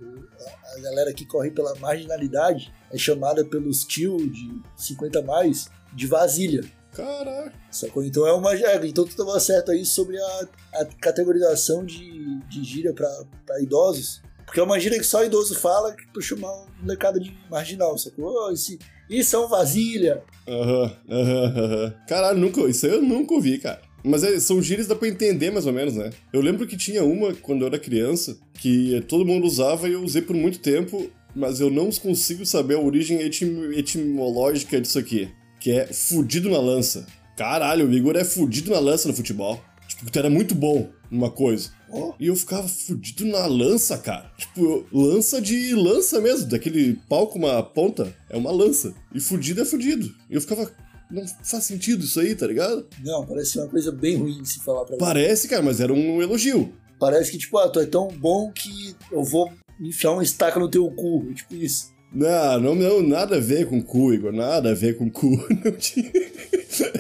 a- 0.77 0.79
galera 0.81 1.13
que 1.13 1.25
corre 1.25 1.51
pela 1.51 1.75
marginalidade 1.75 2.73
é 2.91 2.97
chamada 2.97 3.43
pelos 3.45 3.83
tio 3.83 4.17
de 4.29 4.61
50 4.77 5.19
a 5.19 5.21
mais 5.21 5.69
de 5.93 6.07
vasilha. 6.07 6.63
Caraca. 6.93 7.53
Sacou? 7.69 8.03
Então 8.03 8.27
é 8.27 8.33
uma. 8.33 8.53
é, 8.53 8.85
então 8.85 9.05
tu 9.05 9.15
tava 9.15 9.39
certo 9.39 9.71
aí 9.71 9.85
sobre 9.85 10.17
a, 10.17 10.47
a 10.73 10.85
categorização 10.99 11.85
de, 11.85 12.37
de 12.49 12.63
gíria 12.63 12.93
pra, 12.93 13.09
pra 13.45 13.61
idosos. 13.61 14.21
Porque 14.45 14.59
é 14.59 14.63
uma 14.63 14.77
gíria 14.77 14.97
que 14.97 15.05
só 15.05 15.23
idoso 15.23 15.55
fala 15.57 15.93
que 15.95 16.05
pra 16.07 16.21
chamar 16.21 16.51
uma 16.51 16.67
molecada 16.81 17.17
de 17.17 17.33
marginal, 17.49 17.97
sacou? 17.97 18.25
Ô, 18.25 18.51
esse, 18.51 18.77
isso 19.09 19.33
é 19.37 19.39
um 19.39 19.47
vasilha. 19.47 20.21
Aham, 20.45 20.91
aham, 21.09 21.45
aham. 21.63 21.93
Caralho, 22.07 22.37
nunca, 22.39 22.59
isso 22.61 22.85
aí 22.85 22.91
eu 22.91 23.01
nunca 23.01 23.33
ouvi, 23.35 23.57
cara. 23.57 23.81
Mas 24.03 24.23
é, 24.23 24.39
são 24.39 24.61
gírias 24.61 24.87
dá 24.87 24.95
pra 24.95 25.07
entender 25.07 25.51
mais 25.51 25.65
ou 25.65 25.73
menos, 25.73 25.95
né? 25.95 26.09
Eu 26.33 26.41
lembro 26.41 26.65
que 26.67 26.77
tinha 26.77 27.03
uma 27.03 27.33
quando 27.33 27.61
eu 27.61 27.67
era 27.67 27.79
criança 27.79 28.37
que 28.53 29.03
todo 29.07 29.25
mundo 29.25 29.45
usava 29.45 29.87
e 29.87 29.93
eu 29.93 30.03
usei 30.03 30.21
por 30.21 30.35
muito 30.35 30.59
tempo, 30.59 31.09
mas 31.35 31.59
eu 31.59 31.69
não 31.69 31.89
consigo 31.91 32.45
saber 32.45 32.75
a 32.75 32.79
origem 32.79 33.21
etim 33.21 33.71
etimológica 33.73 34.79
disso 34.79 34.99
aqui, 34.99 35.29
que 35.59 35.71
é 35.71 35.87
fudido 35.87 36.49
na 36.49 36.59
lança. 36.59 37.05
Caralho, 37.37 37.87
o 37.87 37.93
Igor 37.93 38.15
é 38.15 38.23
fudido 38.23 38.71
na 38.71 38.79
lança 38.79 39.07
no 39.07 39.13
futebol. 39.13 39.61
Tipo, 39.87 40.09
tu 40.09 40.19
era 40.19 40.29
muito 40.29 40.55
bom 40.55 40.89
numa 41.09 41.29
coisa. 41.29 41.71
Ó. 41.89 42.13
E 42.19 42.27
eu 42.27 42.35
ficava 42.35 42.67
fudido 42.67 43.25
na 43.25 43.45
lança, 43.45 43.97
cara. 43.97 44.31
Tipo, 44.37 44.85
lança 44.91 45.41
de 45.41 45.75
lança 45.75 46.21
mesmo, 46.21 46.47
daquele 46.47 46.97
pau 47.09 47.27
com 47.27 47.39
uma 47.39 47.61
ponta. 47.61 48.15
É 48.29 48.37
uma 48.37 48.51
lança. 48.51 48.93
E 49.13 49.19
fudido 49.19 49.61
é 49.61 49.65
fudido. 49.65 50.13
E 50.29 50.35
eu 50.35 50.41
ficava. 50.41 50.71
Não 51.11 51.25
faz 51.43 51.65
sentido 51.65 52.05
isso 52.05 52.19
aí, 52.19 52.33
tá 52.33 52.47
ligado? 52.47 52.87
Não, 53.03 53.25
parece 53.25 53.59
uma 53.59 53.67
coisa 53.67 53.91
bem 53.91 54.17
ruim 54.17 54.41
de 54.41 54.49
se 54.49 54.63
falar 54.63 54.85
pra 54.85 54.93
mim. 54.93 54.99
Parece, 54.99 55.47
cara, 55.47 55.61
mas 55.61 55.79
era 55.79 55.91
um 55.91 56.21
elogio. 56.21 56.73
Parece 56.99 57.31
que, 57.31 57.37
tipo, 57.37 57.57
ah, 57.57 57.67
tu 57.67 57.79
é 57.79 57.85
tão 57.85 58.07
bom 58.07 58.51
que 58.51 58.95
eu 59.11 59.23
vou 59.23 59.51
enfiar 59.79 60.11
uma 60.11 60.23
estaca 60.23 60.59
no 60.59 60.69
teu 60.69 60.89
cu. 60.91 61.33
Tipo 61.33 61.55
isso. 61.55 61.91
Não, 62.13 62.59
não, 62.59 62.75
não, 62.75 63.01
nada 63.01 63.37
a 63.37 63.39
ver 63.39 63.67
com 63.67 63.81
cu, 63.81 64.13
Igor, 64.13 64.33
nada 64.33 64.71
a 64.71 64.73
ver 64.73 64.97
com 64.97 65.09
cu. 65.09 65.29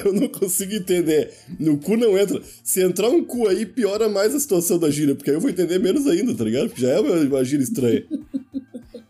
Eu 0.03 0.13
não 0.13 0.27
consigo 0.27 0.73
entender. 0.73 1.31
No 1.59 1.77
cu 1.77 1.95
não 1.95 2.17
entra. 2.17 2.41
Se 2.63 2.81
entrar 2.81 3.09
um 3.09 3.23
cu 3.23 3.47
aí, 3.47 3.65
piora 3.65 4.09
mais 4.09 4.33
a 4.35 4.39
situação 4.39 4.77
da 4.77 4.89
gíria, 4.89 5.15
porque 5.15 5.29
aí 5.29 5.35
eu 5.35 5.41
vou 5.41 5.49
entender 5.49 5.79
menos 5.79 6.07
ainda, 6.07 6.33
tá 6.35 6.43
ligado? 6.43 6.67
Porque 6.69 6.81
já 6.81 6.89
é 6.89 6.99
uma, 6.99 7.15
uma 7.15 7.43
gíria 7.43 7.63
estranha. 7.63 8.05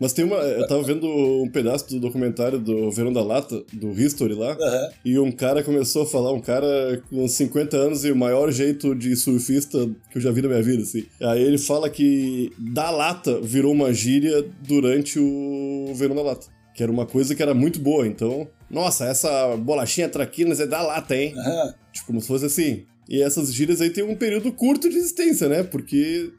Mas 0.02 0.14
tem 0.14 0.26
uma. 0.26 0.38
Eu 0.38 0.66
tava 0.68 0.82
vendo 0.82 1.06
um 1.08 1.48
pedaço 1.48 1.88
do 1.88 2.00
documentário 2.00 2.58
do 2.58 2.90
Verão 2.90 3.14
da 3.14 3.22
Lata, 3.24 3.64
do 3.72 3.92
History 3.92 4.34
lá, 4.34 4.54
Aham. 4.60 4.90
e 5.06 5.20
um 5.20 5.32
cara 5.32 5.62
começou 5.64 6.02
a 6.02 6.06
falar, 6.08 6.32
um 6.34 6.42
cara 6.42 7.04
com 7.08 7.28
50 7.28 7.78
anos 7.78 8.04
e 8.04 8.12
o 8.12 8.16
maior 8.16 8.52
jeito 8.52 8.96
de 8.96 9.16
surfista 9.16 9.88
que 10.10 10.18
eu 10.18 10.22
já 10.22 10.32
vi 10.32 10.42
na 10.42 10.48
minha 10.50 10.64
vida, 10.64 10.82
assim. 10.82 11.06
Aí 11.22 11.44
ele 11.44 11.60
fala 11.60 11.88
que 11.88 12.52
da 12.58 12.90
lata 12.90 13.40
virou 13.42 13.72
uma 13.72 13.94
gíria 13.94 14.44
durante 14.68 15.20
o 15.20 15.94
Verão 15.94 16.16
da 16.16 16.24
Lata. 16.24 16.48
Que 16.74 16.82
era 16.82 16.92
uma 16.92 17.06
coisa 17.06 17.36
que 17.36 17.44
era 17.44 17.54
muito 17.54 17.80
boa, 17.80 18.08
então. 18.08 18.48
Nossa, 18.72 19.06
essa 19.06 19.56
bolachinha 19.58 20.10
traquinas 20.10 20.60
é 20.60 20.66
da 20.66 20.82
lata, 20.82 21.16
hein? 21.16 21.34
Aham. 21.38 21.76
Tipo, 21.94 22.08
como 22.08 22.22
se 22.22 22.28
fosse 22.28 22.46
assim. 22.46 22.86
E 23.08 23.22
essas 23.22 23.54
gírias 23.54 23.82
aí 23.82 23.92
tem 23.92 24.04
um 24.04 24.16
período 24.16 24.52
curto 24.52 24.90
de 24.90 24.96
existência, 24.98 25.48
né? 25.48 25.62
Porque 25.62 26.32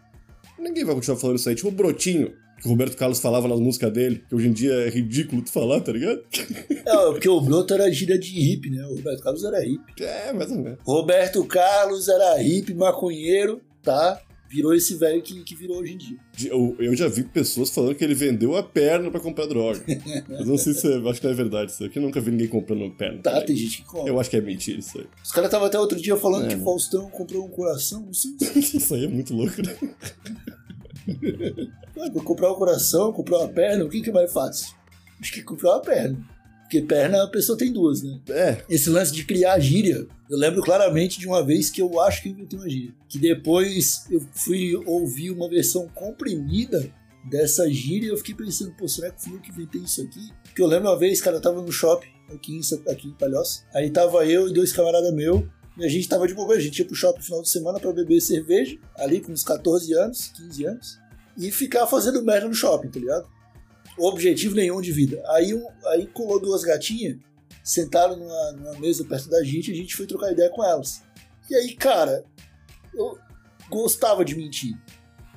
ninguém 0.58 0.84
vai 0.84 0.94
continuar 0.96 1.18
falando 1.18 1.36
isso 1.38 1.48
aí. 1.48 1.54
Tipo 1.54 1.70
brotinho, 1.70 2.32
que 2.62 2.68
o 2.68 2.70
Roberto 2.70 2.96
Carlos 2.96 3.18
falava 3.18 3.48
nas 3.48 3.58
músicas 3.58 3.92
dele, 3.92 4.22
que 4.28 4.34
hoje 4.34 4.46
em 4.48 4.52
dia 4.52 4.72
é 4.72 4.88
ridículo 4.88 5.42
tu 5.42 5.50
falar, 5.50 5.80
tá 5.80 5.92
ligado? 5.92 6.22
É, 6.84 6.96
porque 7.12 7.28
o 7.28 7.40
Broto 7.40 7.74
era 7.74 7.90
gíria 7.92 8.18
de 8.18 8.28
hippie, 8.28 8.68
né? 8.70 8.84
O 8.86 8.96
Roberto 8.96 9.22
Carlos 9.22 9.44
era 9.44 9.60
hippie. 9.60 10.02
É, 10.02 10.32
mais 10.32 10.50
ou 10.50 10.58
menos. 10.58 10.78
Roberto 10.84 11.44
Carlos 11.44 12.08
era 12.08 12.36
hippie, 12.38 12.74
maconheiro, 12.74 13.60
tá? 13.82 14.20
Virou 14.50 14.74
esse 14.74 14.96
velho 14.96 15.22
que, 15.22 15.42
que 15.44 15.54
virou 15.54 15.78
hoje 15.78 15.94
em 15.94 15.96
dia. 15.96 16.16
Eu, 16.50 16.76
eu 16.78 16.94
já 16.94 17.08
vi 17.08 17.22
pessoas 17.22 17.70
falando 17.70 17.94
que 17.94 18.04
ele 18.04 18.14
vendeu 18.14 18.54
a 18.56 18.62
perna 18.62 19.10
pra 19.10 19.18
comprar 19.20 19.46
droga. 19.46 19.82
Mas 20.28 20.46
não 20.46 20.58
sei 20.58 20.74
se 20.74 20.86
é, 20.92 20.96
acho 21.08 21.20
que 21.20 21.26
não 21.26 21.32
é 21.32 21.36
verdade 21.36 21.70
isso 21.70 21.84
aqui. 21.84 21.98
Eu 21.98 22.02
nunca 22.02 22.20
vi 22.20 22.32
ninguém 22.32 22.48
comprando 22.48 22.90
perna. 22.90 23.22
Tá, 23.22 23.40
tem 23.40 23.56
gente 23.56 23.78
que 23.78 23.84
compra. 23.84 24.10
Eu 24.12 24.20
acho 24.20 24.28
que 24.28 24.36
é 24.36 24.40
mentira 24.42 24.78
isso 24.80 24.98
aí. 24.98 25.06
Os 25.24 25.30
caras 25.32 25.48
estavam 25.48 25.68
até 25.68 25.78
outro 25.78 25.98
dia 25.98 26.16
falando 26.16 26.44
É, 26.44 26.48
que 26.48 26.54
mano. 26.56 26.64
Faustão 26.66 27.08
comprou 27.08 27.46
um 27.46 27.48
coração. 27.48 28.02
Não 28.04 28.12
sei. 28.12 28.32
Isso 28.60 28.94
aí 28.94 29.04
é 29.04 29.08
muito 29.08 29.32
louco, 29.34 29.62
né? 29.62 29.74
Vou 32.12 32.22
comprar 32.22 32.52
um 32.52 32.56
coração, 32.56 33.12
comprar 33.12 33.38
uma 33.38 33.48
perna, 33.48 33.84
o 33.84 33.88
que, 33.88 34.00
que 34.00 34.10
é 34.10 34.12
mais 34.12 34.32
fácil? 34.32 34.74
Acho 35.20 35.32
que 35.32 35.42
comprar 35.42 35.70
uma 35.72 35.82
perna. 35.82 36.18
Porque 36.62 36.80
perna 36.80 37.22
a 37.22 37.28
pessoa 37.28 37.56
tem 37.56 37.70
duas, 37.70 38.02
né? 38.02 38.18
É, 38.30 38.64
Esse 38.68 38.88
lance 38.88 39.12
de 39.12 39.24
criar 39.24 39.58
gíria, 39.58 40.06
eu 40.30 40.38
lembro 40.38 40.62
claramente 40.62 41.20
de 41.20 41.28
uma 41.28 41.44
vez 41.44 41.68
que 41.68 41.82
eu 41.82 42.00
acho 42.00 42.22
que 42.22 42.30
eu 42.30 42.32
inventei 42.32 42.58
uma 42.58 42.68
gíria. 42.68 42.94
Que 43.08 43.18
depois 43.18 44.06
eu 44.10 44.22
fui 44.32 44.74
ouvir 44.86 45.30
uma 45.30 45.50
versão 45.50 45.86
comprimida 45.94 46.90
dessa 47.28 47.70
gíria 47.70 48.06
e 48.06 48.10
eu 48.10 48.16
fiquei 48.16 48.34
pensando, 48.34 48.72
pô, 48.72 48.88
será 48.88 49.10
que 49.10 49.22
fui 49.22 49.34
eu 49.34 49.40
que 49.40 49.50
inventei 49.50 49.82
isso 49.82 50.00
aqui? 50.00 50.32
Porque 50.44 50.62
eu 50.62 50.66
lembro 50.66 50.88
uma 50.88 50.98
vez, 50.98 51.20
cara, 51.20 51.36
eu 51.36 51.42
tava 51.42 51.60
no 51.60 51.70
shopping 51.70 52.08
aqui 52.32 52.56
em, 52.56 52.90
aqui 52.90 53.08
em 53.08 53.12
Palhoça. 53.12 53.64
Aí 53.74 53.90
tava 53.90 54.24
eu 54.26 54.48
e 54.48 54.52
dois 54.54 54.72
camaradas 54.72 55.12
meus. 55.12 55.44
E 55.78 55.84
a 55.84 55.88
gente 55.88 56.08
tava 56.08 56.26
de 56.28 56.34
bobeira, 56.34 56.60
a 56.60 56.64
gente 56.64 56.78
ia 56.78 56.84
pro 56.84 56.94
shopping 56.94 57.18
no 57.18 57.24
final 57.24 57.42
de 57.42 57.48
semana 57.48 57.80
pra 57.80 57.92
beber 57.92 58.20
cerveja, 58.20 58.78
ali 58.96 59.20
com 59.20 59.32
uns 59.32 59.42
14 59.42 59.92
anos, 59.94 60.28
15 60.36 60.64
anos, 60.66 60.98
e 61.36 61.50
ficar 61.50 61.86
fazendo 61.86 62.22
merda 62.22 62.46
no 62.46 62.54
shopping, 62.54 62.90
tá 62.90 63.00
ligado? 63.00 63.26
Objetivo 63.98 64.54
nenhum 64.54 64.80
de 64.80 64.92
vida. 64.92 65.22
Aí, 65.30 65.54
um- 65.54 65.66
aí 65.86 66.06
colou 66.06 66.40
duas 66.40 66.62
gatinhas, 66.62 67.16
sentaram 67.64 68.16
numa, 68.16 68.52
numa 68.52 68.78
mesa 68.80 69.04
perto 69.04 69.28
da 69.30 69.42
gente 69.42 69.70
e 69.70 69.74
a 69.74 69.76
gente 69.76 69.96
foi 69.96 70.06
trocar 70.06 70.32
ideia 70.32 70.50
com 70.50 70.62
elas. 70.64 71.02
E 71.50 71.54
aí, 71.54 71.74
cara, 71.74 72.24
eu 72.94 73.18
gostava 73.70 74.24
de 74.24 74.34
mentir, 74.34 74.78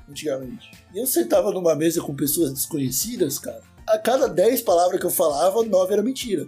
antigamente. 0.10 0.70
E 0.94 0.98
eu 1.00 1.08
sentava 1.08 1.52
numa 1.52 1.76
mesa 1.76 2.02
com 2.02 2.14
pessoas 2.16 2.52
desconhecidas, 2.54 3.40
cara. 3.40 3.62
A 3.88 3.98
cada 3.98 4.28
10 4.28 4.62
palavras 4.62 5.00
que 5.00 5.06
eu 5.06 5.12
falava, 5.12 5.64
9 5.64 5.94
era 5.94 6.04
mentira. 6.04 6.46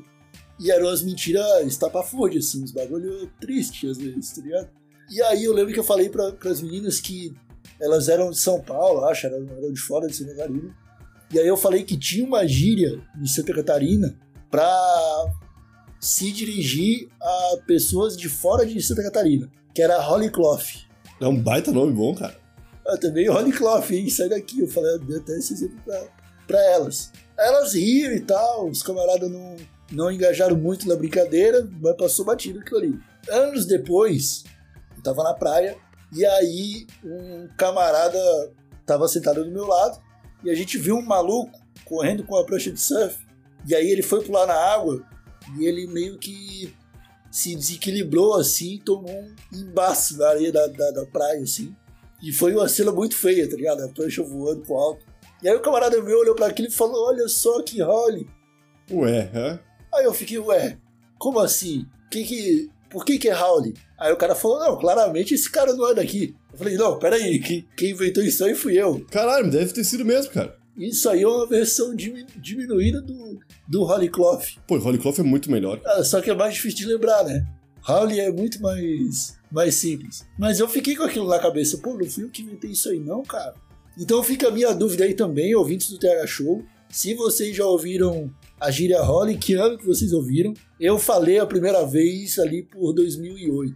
E 0.60 0.72
eram 0.72 0.88
as 0.90 1.04
mentiras 1.04 1.66
estapafúrdias, 1.66 2.48
assim, 2.48 2.64
uns 2.64 2.72
bagulho 2.72 3.32
triste 3.40 3.88
às 3.88 3.98
vezes, 3.98 4.32
tá 4.32 4.42
ligado? 4.42 4.70
E 5.10 5.22
aí 5.24 5.44
eu 5.44 5.54
lembro 5.54 5.74
que 5.74 5.80
eu 5.80 5.84
falei 5.84 6.10
para 6.10 6.36
as 6.46 6.62
meninas 6.62 7.00
que 7.00 7.34
elas 7.80 8.10
eram 8.10 8.32
de 8.32 8.38
São 8.38 8.60
Paulo, 8.60 9.06
acho, 9.06 9.28
eram, 9.28 9.46
eram 9.58 9.72
de 9.72 9.80
fora 9.80 10.08
de 10.08 10.16
Santa 10.16 10.36
Catarina. 10.36 10.76
E 11.32 11.40
aí 11.40 11.48
eu 11.48 11.58
falei 11.58 11.84
que 11.84 11.98
tinha 11.98 12.26
uma 12.26 12.48
gíria 12.48 13.02
em 13.22 13.28
Santa 13.28 13.54
Catarina 13.54 14.18
pra 14.50 15.26
se 16.00 16.32
dirigir 16.32 17.10
a 17.22 17.58
pessoas 17.66 18.16
de 18.16 18.30
fora 18.30 18.66
de 18.66 18.82
Santa 18.82 19.04
Catarina, 19.04 19.50
que 19.74 19.82
era 19.82 20.10
Holy 20.10 20.30
Cloth. 20.30 20.88
é 21.20 21.28
um 21.28 21.42
baita 21.42 21.72
nome 21.72 21.94
bom, 21.94 22.16
cara. 22.16 22.38
Ah, 22.88 22.98
também 22.98 23.30
Holy 23.30 23.52
Cloth, 23.52 23.92
hein? 23.92 24.10
Sai 24.10 24.30
daqui. 24.30 24.62
Eu 24.62 24.68
falei, 24.68 24.94
eu 24.94 25.00
dei 25.00 25.18
até 25.18 25.38
esse 25.38 25.54
exemplo 25.54 25.78
pra, 25.84 26.08
pra 26.48 26.64
elas. 26.72 27.12
Aí 27.38 27.48
elas 27.48 27.74
riram 27.74 28.16
e 28.16 28.22
tal, 28.22 28.70
os 28.70 28.82
camaradas 28.82 29.30
não, 29.30 29.56
não 29.92 30.12
engajaram 30.12 30.56
muito 30.56 30.88
na 30.88 30.96
brincadeira, 30.96 31.68
mas 31.82 31.96
passou 31.96 32.26
batido 32.26 32.60
aquilo 32.60 32.80
ali. 32.80 33.00
Anos 33.30 33.66
depois, 33.66 34.44
eu 34.96 35.04
tava 35.04 35.24
na 35.24 35.34
praia, 35.34 35.78
e 36.12 36.26
aí 36.26 36.88
um 37.04 37.48
camarada 37.58 38.20
tava 38.86 39.08
sentado 39.08 39.44
do 39.44 39.52
meu 39.52 39.66
lado, 39.66 40.02
e 40.44 40.50
a 40.50 40.56
gente 40.56 40.78
viu 40.78 40.96
um 40.96 41.06
maluco 41.06 41.60
correndo 41.86 42.24
com 42.24 42.36
a 42.36 42.46
prancha 42.46 42.72
de 42.72 42.80
surf, 42.80 43.18
e 43.68 43.76
aí 43.76 43.90
ele 43.90 44.02
foi 44.02 44.24
pular 44.24 44.46
na 44.46 44.56
água, 44.56 45.04
e 45.58 45.66
ele 45.66 45.88
meio 45.88 46.18
que 46.18 46.74
se 47.32 47.56
desequilibrou 47.56 48.36
assim, 48.36 48.80
tomou 48.84 49.12
um 49.12 49.36
embaço 49.54 50.18
na 50.18 50.30
areia 50.30 50.52
da, 50.52 50.68
da, 50.68 50.92
da 50.92 51.06
praia, 51.06 51.42
assim. 51.42 51.76
E 52.22 52.32
foi 52.32 52.54
uma 52.54 52.68
cena 52.68 52.92
muito 52.92 53.16
feia, 53.16 53.50
tá 53.50 53.56
ligado? 53.56 53.84
A 53.84 53.90
prancha 53.90 54.24
voando 54.24 54.62
pro 54.62 54.76
alto. 54.76 55.06
E 55.44 55.48
aí 55.48 55.56
o 55.56 55.62
camarada 55.62 56.02
meu 56.02 56.18
olhou 56.18 56.34
pra 56.34 56.48
aquilo 56.48 56.68
e 56.68 56.72
falou: 56.72 57.08
Olha 57.08 57.28
só 57.28 57.62
que 57.62 57.82
role. 57.82 58.28
Ué, 58.92 59.30
hã? 59.34 59.60
Aí 59.94 60.06
eu 60.06 60.14
fiquei, 60.14 60.38
ué, 60.40 60.78
como 61.18 61.40
assim? 61.40 61.86
Que 62.12 62.24
que, 62.24 62.70
por 62.90 63.04
que 63.06 63.18
que 63.18 63.30
é 63.30 63.36
Howley? 63.40 63.74
Aí 64.00 64.12
o 64.12 64.18
cara 64.18 64.36
falou, 64.36 64.60
não, 64.60 64.78
claramente 64.80 65.34
esse 65.34 65.50
cara 65.50 65.74
não 65.74 65.90
é 65.90 65.94
daqui. 65.96 66.36
Eu 66.52 66.58
falei, 66.58 66.76
não, 66.78 66.98
peraí, 67.00 67.40
quem, 67.40 67.68
quem 67.76 67.92
inventou 67.92 68.24
isso 68.24 68.44
aí 68.46 68.54
fui 68.56 68.76
eu. 68.80 69.06
Caralho, 69.12 69.50
deve 69.50 69.74
ter 69.74 69.84
sido 69.84 70.06
mesmo, 70.06 70.32
cara. 70.32 70.56
Isso 70.78 71.10
aí 71.10 71.24
é 71.24 71.28
uma 71.28 71.48
versão 71.48 71.96
dimi- 71.96 72.26
diminuída 72.36 73.02
do, 73.02 73.40
do 73.68 73.82
Holy 73.84 74.10
Cloth. 74.10 74.44
Pô, 74.68 74.76
Holy 74.78 75.00
Cloth 75.00 75.18
é 75.20 75.24
muito 75.24 75.50
melhor. 75.52 75.82
Ah, 75.86 76.04
Só 76.04 76.22
que 76.22 76.30
é 76.30 76.36
mais 76.36 76.54
difícil 76.54 76.78
de 76.80 76.86
lembrar, 76.86 77.24
né? 77.24 77.46
Howley 77.88 78.20
é 78.20 78.32
muito 78.32 78.62
mais, 78.62 79.38
mais 79.52 79.74
simples. 79.76 80.26
Mas 80.38 80.60
eu 80.60 80.68
fiquei 80.68 80.96
com 80.96 81.04
aquilo 81.04 81.28
na 81.28 81.40
cabeça, 81.40 81.78
pô, 81.80 81.98
não 81.98 82.06
fui 82.06 82.26
eu 82.26 82.30
que 82.30 82.44
inventei 82.44 82.72
isso 82.72 82.90
aí 82.90 83.00
não, 83.00 83.24
cara. 83.24 83.56
Então 83.98 84.22
fica 84.22 84.50
a 84.50 84.52
minha 84.52 84.72
dúvida 84.74 85.04
aí 85.06 85.16
também, 85.16 85.56
ouvintes 85.56 85.90
do 85.90 85.98
TH 85.98 86.28
Show. 86.28 86.64
Se 86.90 87.16
vocês 87.16 87.56
já 87.56 87.66
ouviram 87.66 88.30
a 88.60 88.72
gíria 88.72 89.02
Holly, 89.02 89.38
que 89.38 89.54
ano 89.54 89.78
que 89.78 89.86
vocês 89.86 90.12
ouviram? 90.14 90.54
Eu 90.80 90.98
falei 90.98 91.40
a 91.40 91.46
primeira 91.46 91.86
vez 91.86 92.40
ali 92.40 92.64
por 92.64 92.94
2008, 92.94 93.76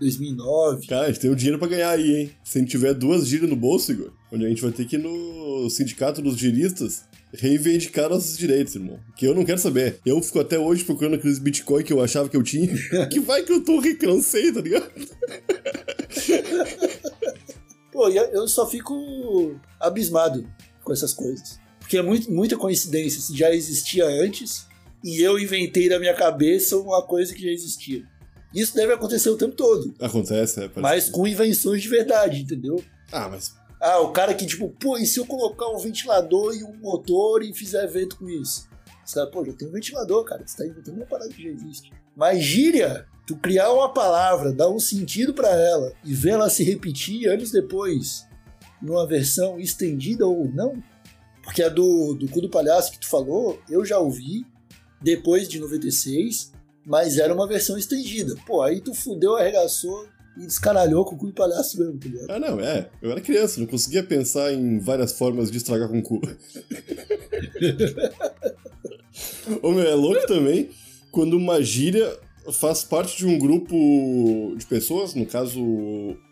2009. 0.00 0.86
Cara, 0.86 1.06
a 1.06 1.08
gente 1.08 1.20
tem 1.20 1.30
o 1.30 1.36
dinheiro 1.36 1.58
pra 1.58 1.68
ganhar 1.68 1.90
aí, 1.90 2.16
hein? 2.16 2.30
Se 2.42 2.58
a 2.58 2.60
gente 2.60 2.70
tiver 2.70 2.94
duas 2.94 3.26
gírias 3.26 3.48
no 3.48 3.56
bolso, 3.56 3.92
Igor, 3.92 4.12
onde 4.32 4.44
a 4.44 4.48
gente 4.48 4.62
vai 4.62 4.72
ter 4.72 4.84
que 4.86 4.96
ir 4.96 4.98
no 4.98 5.68
sindicato 5.70 6.20
dos 6.20 6.36
giristas 6.36 7.04
reivindicar 7.32 8.08
nossos 8.08 8.36
direitos, 8.38 8.74
irmão. 8.74 8.98
Que 9.16 9.26
eu 9.26 9.34
não 9.34 9.44
quero 9.44 9.58
saber. 9.58 10.00
Eu 10.04 10.20
fico 10.22 10.40
até 10.40 10.58
hoje 10.58 10.84
procurando 10.84 11.14
aqueles 11.14 11.38
Bitcoin 11.38 11.84
que 11.84 11.92
eu 11.92 12.02
achava 12.02 12.28
que 12.28 12.36
eu 12.36 12.42
tinha. 12.42 12.74
que 13.10 13.20
vai 13.20 13.42
que 13.42 13.52
eu 13.52 13.62
tô 13.62 13.80
não 14.02 14.22
sei, 14.22 14.52
tá 14.52 14.60
ligado? 14.60 14.90
Pô, 17.92 18.08
eu 18.08 18.48
só 18.48 18.68
fico 18.68 19.58
abismado 19.78 20.48
com 20.82 20.92
essas 20.92 21.12
coisas. 21.12 21.58
Porque 21.88 21.96
é 21.96 22.02
muito, 22.02 22.30
muita 22.30 22.54
coincidência. 22.54 23.18
Isso 23.18 23.34
já 23.34 23.50
existia 23.50 24.04
antes 24.04 24.66
e 25.02 25.22
eu 25.22 25.38
inventei 25.38 25.88
na 25.88 25.98
minha 25.98 26.12
cabeça 26.12 26.76
uma 26.76 27.00
coisa 27.02 27.32
que 27.34 27.40
já 27.42 27.48
existia. 27.50 28.04
Isso 28.54 28.74
deve 28.74 28.92
acontecer 28.92 29.30
o 29.30 29.38
tempo 29.38 29.54
todo. 29.56 29.94
Acontece, 29.98 30.64
é. 30.64 30.70
Mas 30.76 31.06
que- 31.06 31.12
com 31.12 31.26
invenções 31.26 31.80
de 31.80 31.88
verdade, 31.88 32.42
entendeu? 32.42 32.84
Ah, 33.10 33.26
mas. 33.30 33.54
Ah, 33.80 34.00
o 34.00 34.12
cara 34.12 34.34
que, 34.34 34.44
tipo, 34.44 34.68
pô, 34.68 34.98
e 34.98 35.06
se 35.06 35.18
eu 35.18 35.24
colocar 35.24 35.66
um 35.70 35.78
ventilador 35.78 36.54
e 36.54 36.62
um 36.62 36.74
motor 36.76 37.42
e 37.42 37.54
fizer 37.54 37.82
evento 37.84 38.16
com 38.18 38.28
isso? 38.28 38.68
Os 39.06 39.14
caras, 39.14 39.30
pô, 39.30 39.42
já 39.46 39.54
tem 39.54 39.66
um 39.66 39.72
ventilador, 39.72 40.22
cara. 40.24 40.42
Você 40.46 40.58
tá 40.58 40.66
inventando 40.66 40.96
uma 40.96 41.06
parada 41.06 41.30
que 41.32 41.42
já 41.42 41.48
existe. 41.48 41.90
Mas 42.14 42.42
gíria, 42.44 43.06
tu 43.26 43.34
criar 43.34 43.72
uma 43.72 43.90
palavra, 43.94 44.52
dar 44.52 44.68
um 44.68 44.78
sentido 44.78 45.32
pra 45.32 45.48
ela 45.48 45.94
e 46.04 46.12
ver 46.12 46.30
ela 46.32 46.50
se 46.50 46.62
repetir 46.64 47.26
anos 47.30 47.50
depois, 47.50 48.26
numa 48.82 49.06
versão 49.06 49.58
estendida 49.58 50.26
ou 50.26 50.50
não, 50.52 50.82
porque 51.48 51.62
a 51.62 51.70
do, 51.70 52.12
do 52.12 52.28
cu 52.28 52.42
do 52.42 52.50
palhaço 52.50 52.92
que 52.92 52.98
tu 52.98 53.08
falou, 53.08 53.58
eu 53.70 53.82
já 53.82 53.98
ouvi 53.98 54.44
depois 55.00 55.48
de 55.48 55.58
96, 55.58 56.52
mas 56.84 57.16
era 57.16 57.32
uma 57.32 57.48
versão 57.48 57.78
estendida. 57.78 58.36
Pô, 58.46 58.60
aí 58.60 58.82
tu 58.82 58.92
fudeu, 58.92 59.34
arregaçou 59.34 60.06
e 60.36 60.44
descaralhou 60.44 61.06
com 61.06 61.14
o 61.14 61.18
cu 61.18 61.28
do 61.28 61.32
palhaço 61.32 61.78
mesmo, 61.78 61.98
tá 61.98 62.06
ligado? 62.06 62.30
Ah, 62.30 62.38
não, 62.38 62.60
é. 62.60 62.90
Eu 63.00 63.10
era 63.10 63.22
criança, 63.22 63.60
não 63.60 63.66
conseguia 63.66 64.02
pensar 64.02 64.52
em 64.52 64.78
várias 64.78 65.12
formas 65.12 65.50
de 65.50 65.56
estragar 65.56 65.88
com 65.88 66.00
o 66.00 66.02
cu. 66.02 66.20
Ô, 69.62 69.72
meu, 69.72 69.88
é 69.88 69.94
louco 69.94 70.26
também 70.26 70.68
quando 71.10 71.32
uma 71.32 71.62
gíria 71.62 72.14
faz 72.52 72.84
parte 72.84 73.16
de 73.16 73.24
um 73.24 73.38
grupo 73.38 74.54
de 74.54 74.66
pessoas, 74.66 75.14
no 75.14 75.24
caso, 75.24 75.58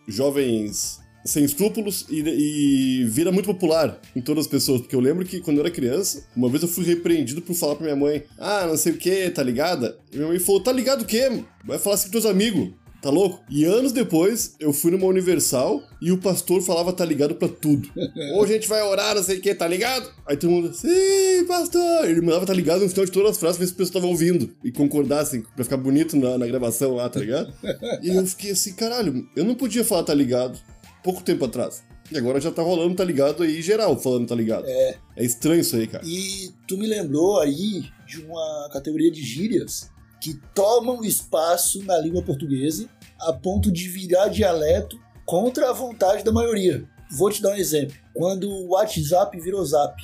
jovens 0.06 1.00
sem 1.26 1.44
escrúpulos, 1.44 2.06
e, 2.08 2.20
e 2.20 3.04
vira 3.04 3.30
muito 3.32 3.46
popular 3.46 4.00
em 4.14 4.20
todas 4.20 4.44
as 4.44 4.50
pessoas. 4.50 4.80
Porque 4.80 4.96
eu 4.96 5.00
lembro 5.00 5.24
que 5.24 5.40
quando 5.40 5.58
eu 5.58 5.64
era 5.64 5.70
criança, 5.70 6.24
uma 6.36 6.48
vez 6.48 6.62
eu 6.62 6.68
fui 6.68 6.84
repreendido 6.84 7.42
por 7.42 7.54
falar 7.54 7.76
pra 7.76 7.84
minha 7.84 7.96
mãe: 7.96 8.22
Ah, 8.38 8.66
não 8.66 8.76
sei 8.76 8.92
o 8.92 8.96
que, 8.96 9.28
tá 9.30 9.42
ligada? 9.42 9.98
E 10.12 10.16
minha 10.16 10.28
mãe 10.28 10.38
falou: 10.38 10.60
Tá 10.60 10.72
ligado 10.72 11.02
o 11.02 11.06
quê? 11.06 11.42
Vai 11.64 11.78
falar 11.78 11.96
assim 11.96 12.06
com 12.06 12.12
teus 12.12 12.26
amigos. 12.26 12.70
Tá 13.06 13.10
louco? 13.10 13.40
E 13.48 13.64
anos 13.64 13.92
depois, 13.92 14.56
eu 14.58 14.72
fui 14.72 14.90
numa 14.90 15.06
Universal 15.06 15.80
e 16.02 16.10
o 16.10 16.18
pastor 16.18 16.60
falava 16.62 16.92
tá 16.92 17.04
ligado 17.04 17.36
pra 17.36 17.46
tudo. 17.46 17.88
Hoje 18.36 18.52
a 18.52 18.56
gente 18.56 18.68
vai 18.68 18.82
orar, 18.82 19.14
não 19.14 19.22
sei 19.22 19.38
o 19.38 19.40
que, 19.40 19.54
tá 19.54 19.68
ligado? 19.68 20.10
Aí 20.26 20.36
todo 20.36 20.50
mundo, 20.50 20.74
sim, 20.74 21.44
pastor! 21.46 22.08
Ele 22.08 22.20
mandava 22.20 22.46
tá 22.46 22.52
ligado 22.52 22.80
no 22.80 22.88
final 22.88 23.04
de 23.04 23.12
todas 23.12 23.30
as 23.32 23.38
frases, 23.38 23.58
ver 23.58 23.66
se 23.66 23.70
as 23.70 23.76
pessoas 23.76 23.90
estavam 23.90 24.10
ouvindo 24.10 24.50
e 24.64 24.72
concordassem, 24.72 25.44
pra 25.54 25.62
ficar 25.62 25.76
bonito 25.76 26.16
na, 26.16 26.36
na 26.36 26.46
gravação 26.46 26.94
lá, 26.94 27.08
tá 27.08 27.20
ligado? 27.20 27.52
e 28.02 28.08
eu 28.08 28.26
fiquei 28.26 28.50
assim, 28.50 28.72
caralho, 28.72 29.28
eu 29.36 29.44
não 29.44 29.54
podia 29.54 29.84
falar 29.84 30.02
tá 30.02 30.14
ligado 30.14 30.58
pouco 31.06 31.22
tempo 31.22 31.44
atrás. 31.44 31.84
E 32.10 32.18
agora 32.18 32.40
já 32.40 32.50
tá 32.50 32.62
rolando, 32.62 32.96
tá 32.96 33.04
ligado 33.04 33.44
aí, 33.44 33.62
geral 33.62 33.96
falando, 33.96 34.26
tá 34.26 34.34
ligado? 34.34 34.66
É. 34.66 34.96
É 35.16 35.24
estranho 35.24 35.60
isso 35.60 35.76
aí, 35.76 35.86
cara. 35.86 36.04
E 36.04 36.50
tu 36.66 36.76
me 36.76 36.86
lembrou 36.86 37.40
aí 37.40 37.88
de 38.06 38.24
uma 38.24 38.68
categoria 38.72 39.10
de 39.10 39.22
gírias 39.22 39.90
que 40.20 40.34
tomam 40.52 41.04
espaço 41.04 41.84
na 41.84 41.96
língua 41.98 42.22
portuguesa 42.22 42.88
a 43.20 43.32
ponto 43.32 43.70
de 43.70 43.88
virar 43.88 44.28
dialeto 44.28 44.98
contra 45.24 45.70
a 45.70 45.72
vontade 45.72 46.24
da 46.24 46.32
maioria. 46.32 46.84
Vou 47.12 47.30
te 47.30 47.40
dar 47.40 47.50
um 47.50 47.56
exemplo. 47.56 47.96
Quando 48.12 48.50
o 48.50 48.70
WhatsApp 48.70 49.38
virou 49.40 49.64
Zap. 49.64 49.96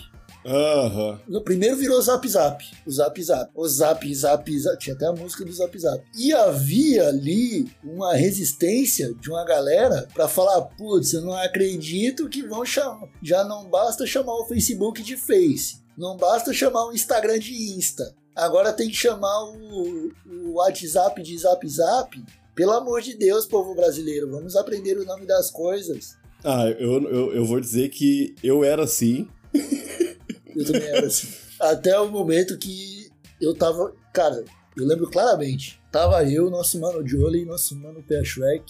Aham. 0.44 1.20
Primeiro 1.44 1.76
virou 1.76 2.00
Zap 2.00 2.26
Zap. 2.28 2.64
O 2.86 2.90
Zap 2.90 3.22
Zap. 3.22 3.50
O 3.54 3.68
Zap 3.68 4.14
Zap 4.14 4.58
Zap. 4.58 4.78
Tinha 4.78 4.94
até 4.94 5.06
a 5.06 5.12
música 5.12 5.44
do 5.44 5.52
Zap 5.52 5.78
Zap. 5.78 6.04
E 6.16 6.32
havia 6.32 7.08
ali 7.08 7.70
uma 7.82 8.14
resistência 8.14 9.14
de 9.14 9.30
uma 9.30 9.44
galera 9.44 10.08
pra 10.14 10.28
falar: 10.28 10.62
putz, 10.62 11.12
eu 11.12 11.22
não 11.22 11.34
acredito 11.34 12.28
que 12.28 12.42
vão 12.42 12.64
chamar. 12.64 13.08
Já 13.22 13.44
não 13.44 13.68
basta 13.68 14.06
chamar 14.06 14.34
o 14.34 14.46
Facebook 14.46 15.02
de 15.02 15.16
Face. 15.16 15.82
Não 15.96 16.16
basta 16.16 16.52
chamar 16.52 16.86
o 16.86 16.92
Instagram 16.92 17.38
de 17.38 17.76
Insta. 17.76 18.14
Agora 18.34 18.72
tem 18.72 18.88
que 18.88 18.96
chamar 18.96 19.44
o, 19.44 20.10
o 20.26 20.52
WhatsApp 20.54 21.22
de 21.22 21.36
Zap 21.36 21.68
Zap. 21.68 22.24
Pelo 22.54 22.72
amor 22.72 23.00
de 23.00 23.14
Deus, 23.14 23.46
povo 23.46 23.74
brasileiro, 23.74 24.30
vamos 24.30 24.56
aprender 24.56 24.98
o 24.98 25.04
nome 25.04 25.26
das 25.26 25.50
coisas. 25.50 26.16
Ah, 26.44 26.66
eu, 26.78 27.02
eu, 27.08 27.34
eu 27.34 27.44
vou 27.44 27.60
dizer 27.60 27.88
que 27.88 28.34
eu 28.42 28.64
era 28.64 28.84
assim. 28.84 29.28
Eu 30.54 30.64
também 30.64 30.88
era 30.88 31.06
assim. 31.06 31.28
Até 31.60 31.98
o 31.98 32.10
momento 32.10 32.58
que 32.58 33.10
eu 33.40 33.54
tava. 33.54 33.94
Cara, 34.12 34.44
eu 34.76 34.86
lembro 34.86 35.10
claramente. 35.10 35.80
Tava 35.90 36.24
eu, 36.24 36.50
nosso 36.50 36.80
mano 36.80 37.06
Jolie, 37.06 37.44
nosso 37.44 37.76
mano 37.76 38.02
Pé 38.02 38.24
Shrek, 38.24 38.64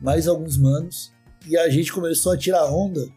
mais 0.00 0.28
alguns 0.28 0.56
manos. 0.56 1.12
E 1.46 1.56
a 1.56 1.68
gente 1.68 1.92
começou 1.92 2.32
a 2.32 2.36
tirar 2.36 2.66
onda 2.66 3.08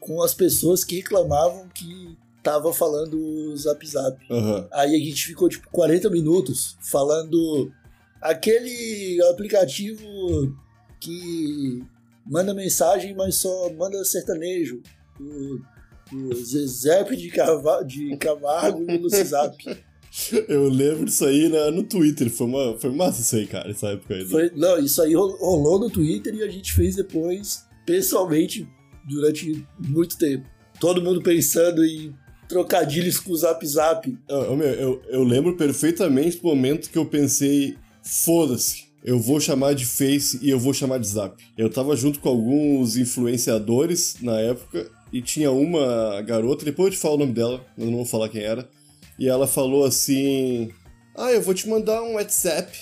com 0.00 0.22
as 0.22 0.34
pessoas 0.34 0.84
que 0.84 0.96
reclamavam 0.96 1.68
que 1.68 2.16
tava 2.42 2.72
falando 2.72 3.56
zap 3.56 3.84
zap. 3.86 4.16
Aham. 4.30 4.68
Aí 4.72 4.94
a 4.94 4.98
gente 4.98 5.26
ficou 5.26 5.48
tipo 5.48 5.68
40 5.70 6.08
minutos 6.10 6.76
falando 6.80 7.72
aquele 8.20 9.20
aplicativo 9.30 10.06
que 11.00 11.84
manda 12.24 12.54
mensagem, 12.54 13.14
mas 13.14 13.36
só 13.36 13.72
manda 13.72 14.04
sertanejo. 14.04 14.82
O, 15.20 15.60
o 16.12 16.34
Zezep 16.34 17.16
de, 17.16 17.28
Cava, 17.30 17.82
de 17.84 18.16
Camargo 18.16 18.84
e 18.90 18.96
o 18.96 19.00
Lucizap. 19.02 19.56
Eu 20.48 20.68
lembro 20.68 21.04
disso 21.04 21.24
aí 21.26 21.48
na- 21.48 21.70
no 21.70 21.82
Twitter. 21.82 22.30
Foi, 22.30 22.46
uma, 22.46 22.78
foi 22.78 22.90
massa 22.90 23.20
isso 23.20 23.36
aí, 23.36 23.46
cara, 23.46 23.70
essa 23.70 23.88
época 23.88 24.14
aí. 24.14 24.22
né? 24.24 24.30
Foi, 24.30 24.50
não, 24.54 24.78
isso 24.78 25.02
aí 25.02 25.14
ro- 25.14 25.36
rolou 25.38 25.78
no 25.78 25.90
Twitter 25.90 26.34
e 26.34 26.42
a 26.42 26.48
gente 26.48 26.72
fez 26.72 26.96
depois, 26.96 27.64
pessoalmente, 27.84 28.66
durante 29.08 29.66
muito 29.78 30.16
tempo. 30.16 30.48
Todo 30.80 31.02
mundo 31.02 31.22
pensando 31.22 31.84
em 31.84 32.14
trocadilhos 32.48 33.18
com 33.18 33.32
o 33.32 33.36
Zap 33.36 33.66
Zap. 33.66 34.16
Eu, 34.28 34.36
eu, 34.42 34.56
meu, 34.56 34.68
eu, 34.68 35.02
eu 35.08 35.22
lembro 35.24 35.56
perfeitamente 35.56 36.38
do 36.38 36.44
momento 36.48 36.88
que 36.90 36.96
eu 36.98 37.04
pensei: 37.06 37.76
foda-se, 38.02 38.84
eu 39.04 39.18
vou 39.18 39.38
chamar 39.40 39.74
de 39.74 39.84
Face 39.84 40.38
e 40.42 40.48
eu 40.50 40.58
vou 40.58 40.72
chamar 40.72 40.98
de 40.98 41.08
Zap. 41.08 41.42
Eu 41.58 41.68
tava 41.68 41.94
junto 41.96 42.20
com 42.20 42.28
alguns 42.28 42.96
influenciadores 42.96 44.16
na 44.22 44.38
época 44.40 44.88
e 45.12 45.20
tinha 45.22 45.50
uma 45.50 46.20
garota, 46.22 46.64
depois 46.64 46.88
eu 46.88 46.92
te 46.92 46.98
falo 46.98 47.14
o 47.14 47.18
nome 47.18 47.32
dela, 47.32 47.64
eu 47.78 47.86
não 47.86 47.96
vou 47.96 48.04
falar 48.06 48.28
quem 48.28 48.42
era, 48.42 48.68
e 49.18 49.28
ela 49.28 49.46
falou 49.46 49.84
assim: 49.84 50.70
Ah, 51.16 51.30
eu 51.32 51.40
vou 51.42 51.54
te 51.54 51.68
mandar 51.68 52.02
um 52.02 52.14
WhatsApp. 52.14 52.78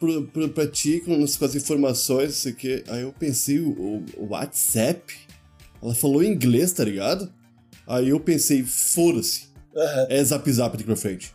Pro, 0.00 0.22
pro, 0.28 0.48
pra 0.50 0.64
ti 0.68 1.00
com, 1.04 1.24
as- 1.24 1.36
com 1.36 1.44
as 1.44 1.56
informações, 1.56 2.26
não 2.28 2.32
sei 2.36 2.52
o 2.52 2.54
que. 2.54 2.84
Aí 2.86 3.02
eu 3.02 3.12
pensei, 3.12 3.58
o, 3.58 4.04
o- 4.16 4.26
WhatsApp? 4.30 5.12
Ela 5.82 5.92
falou 5.94 6.22
em 6.22 6.28
inglês, 6.32 6.72
tá 6.72 6.84
ligado? 6.84 7.32
Aí 7.84 8.08
eu 8.10 8.20
pensei, 8.20 8.62
foda-se, 8.62 9.48
Aham. 9.76 10.06
é 10.08 10.22
zap 10.22 10.52
zap 10.52 10.72
daqui 10.76 10.84
pra 10.84 10.94
frente. 10.94 11.32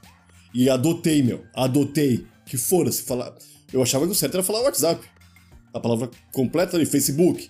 E 0.54 0.70
adotei, 0.70 1.22
meu. 1.22 1.44
Adotei. 1.54 2.26
Que 2.46 2.56
foda-se 2.56 3.02
falar. 3.04 3.34
Eu 3.72 3.82
achava 3.84 4.06
que 4.06 4.12
o 4.14 4.16
certo 4.16 4.36
era 4.36 4.44
falar 4.44 4.62
WhatsApp. 4.62 5.06
A 5.74 5.80
palavra 5.80 6.10
completa 6.32 6.78
ali, 6.78 6.86
Facebook. 6.86 7.50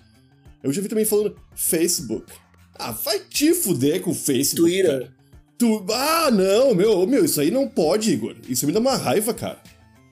Eu 0.63 0.73
já 0.73 0.81
vi 0.81 0.87
também 0.87 1.05
falando 1.05 1.35
Facebook. 1.55 2.25
Ah, 2.77 2.91
vai 2.91 3.19
te 3.19 3.53
fuder 3.53 4.01
com 4.01 4.11
o 4.11 4.15
Facebook. 4.15 4.69
Twitter. 4.69 4.99
cara. 4.99 5.13
Tu... 5.57 5.85
Ah, 5.91 6.31
não, 6.31 6.73
meu, 6.73 7.05
meu, 7.05 7.23
isso 7.23 7.39
aí 7.39 7.51
não 7.51 7.67
pode, 7.67 8.11
Igor. 8.11 8.35
Isso 8.49 8.65
me 8.65 8.71
dá 8.71 8.79
uma 8.79 8.95
raiva, 8.95 9.33
cara. 9.33 9.59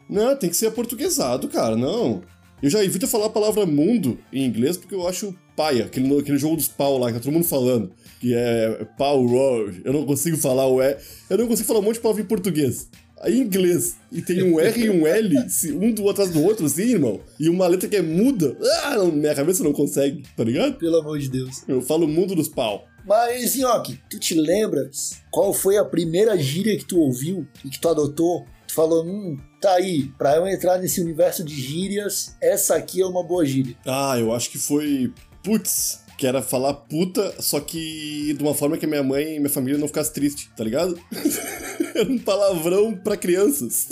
Não, 0.10 0.36
tem 0.36 0.50
que 0.50 0.56
ser 0.56 0.68
aportuguesado, 0.68 1.48
cara, 1.48 1.76
não. 1.76 2.22
Eu 2.62 2.70
já 2.70 2.84
evito 2.84 3.08
falar 3.08 3.26
a 3.26 3.30
palavra 3.30 3.66
mundo 3.66 4.20
em 4.32 4.46
inglês 4.46 4.78
porque 4.78 4.94
eu 4.94 5.08
acho 5.08 5.36
paia, 5.56 5.86
aquele, 5.86 6.20
aquele 6.20 6.38
jogo 6.38 6.56
dos 6.56 6.68
pau 6.68 6.98
lá 6.98 7.08
que 7.08 7.14
tá 7.14 7.20
todo 7.20 7.34
mundo 7.34 7.46
falando. 7.46 7.92
Que 8.20 8.36
é 8.36 8.86
pau 8.98 9.24
world. 9.24 9.82
Eu 9.84 9.94
não 9.94 10.06
consigo 10.06 10.38
falar 10.38 10.68
o 10.68 10.82
E. 10.82 10.96
Eu 11.30 11.40
não 11.40 11.48
consigo 11.48 11.68
falar 11.68 11.80
um 11.80 11.84
monte 11.84 11.96
de 11.96 12.02
palavra 12.02 12.22
em 12.22 12.26
português. 12.26 12.88
Em 13.26 13.42
inglês, 13.42 13.98
e 14.12 14.22
tem 14.22 14.42
um 14.42 14.60
R 14.60 14.84
e 14.84 14.90
um 14.90 15.06
L, 15.06 15.36
um 15.74 15.92
do 15.92 16.10
atrás 16.10 16.32
do 16.32 16.44
outro, 16.44 16.66
assim, 16.66 16.84
irmão. 16.84 17.20
E 17.40 17.50
uma 17.50 17.68
letra 17.68 17.88
que 17.88 17.96
é 17.96 18.02
muda. 18.02 18.58
Ah, 18.84 18.96
não, 18.96 19.12
minha 19.12 19.36
cabeça 19.36 19.64
não 19.64 19.74
consegue, 19.74 20.24
tá 20.36 20.44
ligado? 20.44 20.76
Pelo 20.76 20.98
amor 20.98 21.20
de 21.20 21.30
Deus. 21.30 21.64
Eu 21.68 21.82
falo 21.82 22.08
mundo 22.08 22.34
dos 22.36 22.48
pau. 22.48 22.86
Mas, 23.06 23.56
Nhoque, 23.56 24.00
tu 24.10 24.20
te 24.20 24.36
lembras 24.36 25.22
qual 25.32 25.54
foi 25.54 25.78
a 25.78 25.86
primeira 25.86 26.38
gíria 26.38 26.78
que 26.78 26.86
tu 26.86 27.00
ouviu 27.00 27.48
e 27.66 27.70
que 27.70 27.80
tu 27.80 27.90
adotou? 27.90 28.46
Tu 28.68 28.74
falou, 28.74 29.06
hum, 29.06 29.38
tá 29.60 29.74
aí, 29.74 30.10
pra 30.18 30.36
eu 30.36 30.48
entrar 30.48 30.78
nesse 30.78 31.02
universo 31.02 31.44
de 31.44 31.54
gírias, 31.54 32.36
essa 32.42 32.76
aqui 32.76 33.02
é 33.02 33.06
uma 33.06 33.24
boa 33.24 33.46
gíria. 33.46 33.76
Ah, 33.86 34.18
eu 34.20 34.34
acho 34.34 34.50
que 34.50 34.58
foi. 34.58 35.12
Putz, 35.44 36.02
que 36.22 36.28
era 36.28 36.40
falar 36.40 36.76
puta, 36.76 37.34
só 37.42 37.60
que 37.60 38.36
de 38.38 38.44
uma 38.44 38.54
forma 38.54 38.78
que 38.78 38.86
a 38.86 38.88
minha 38.88 39.02
mãe 39.02 39.38
e 39.38 39.40
minha 39.40 39.50
família 39.50 39.80
não 39.80 39.88
ficasse 39.88 40.14
triste, 40.14 40.52
tá 40.56 40.64
ligado? 40.64 40.96
era 41.96 42.08
um 42.08 42.20
palavrão 42.20 42.94
pra 42.94 43.18
crianças. 43.18 43.90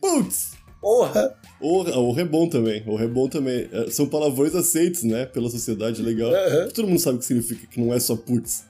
Putz! 0.00 0.52
Porra! 0.80 1.34
O, 1.60 1.78
o 1.80 2.12
rebom 2.12 2.48
também, 2.48 2.84
o 2.86 2.94
rebom 2.94 3.28
também. 3.28 3.68
É, 3.72 3.90
São 3.90 4.06
palavrões 4.06 4.54
aceitos, 4.54 5.02
né, 5.02 5.26
pela 5.26 5.50
sociedade 5.50 6.00
legal. 6.00 6.32
Aham. 6.32 6.68
Todo 6.72 6.86
mundo 6.86 7.00
sabe 7.00 7.16
o 7.16 7.18
que 7.18 7.24
significa, 7.24 7.66
que 7.66 7.80
não 7.80 7.92
é 7.92 7.98
só 7.98 8.14
putz. 8.14 8.62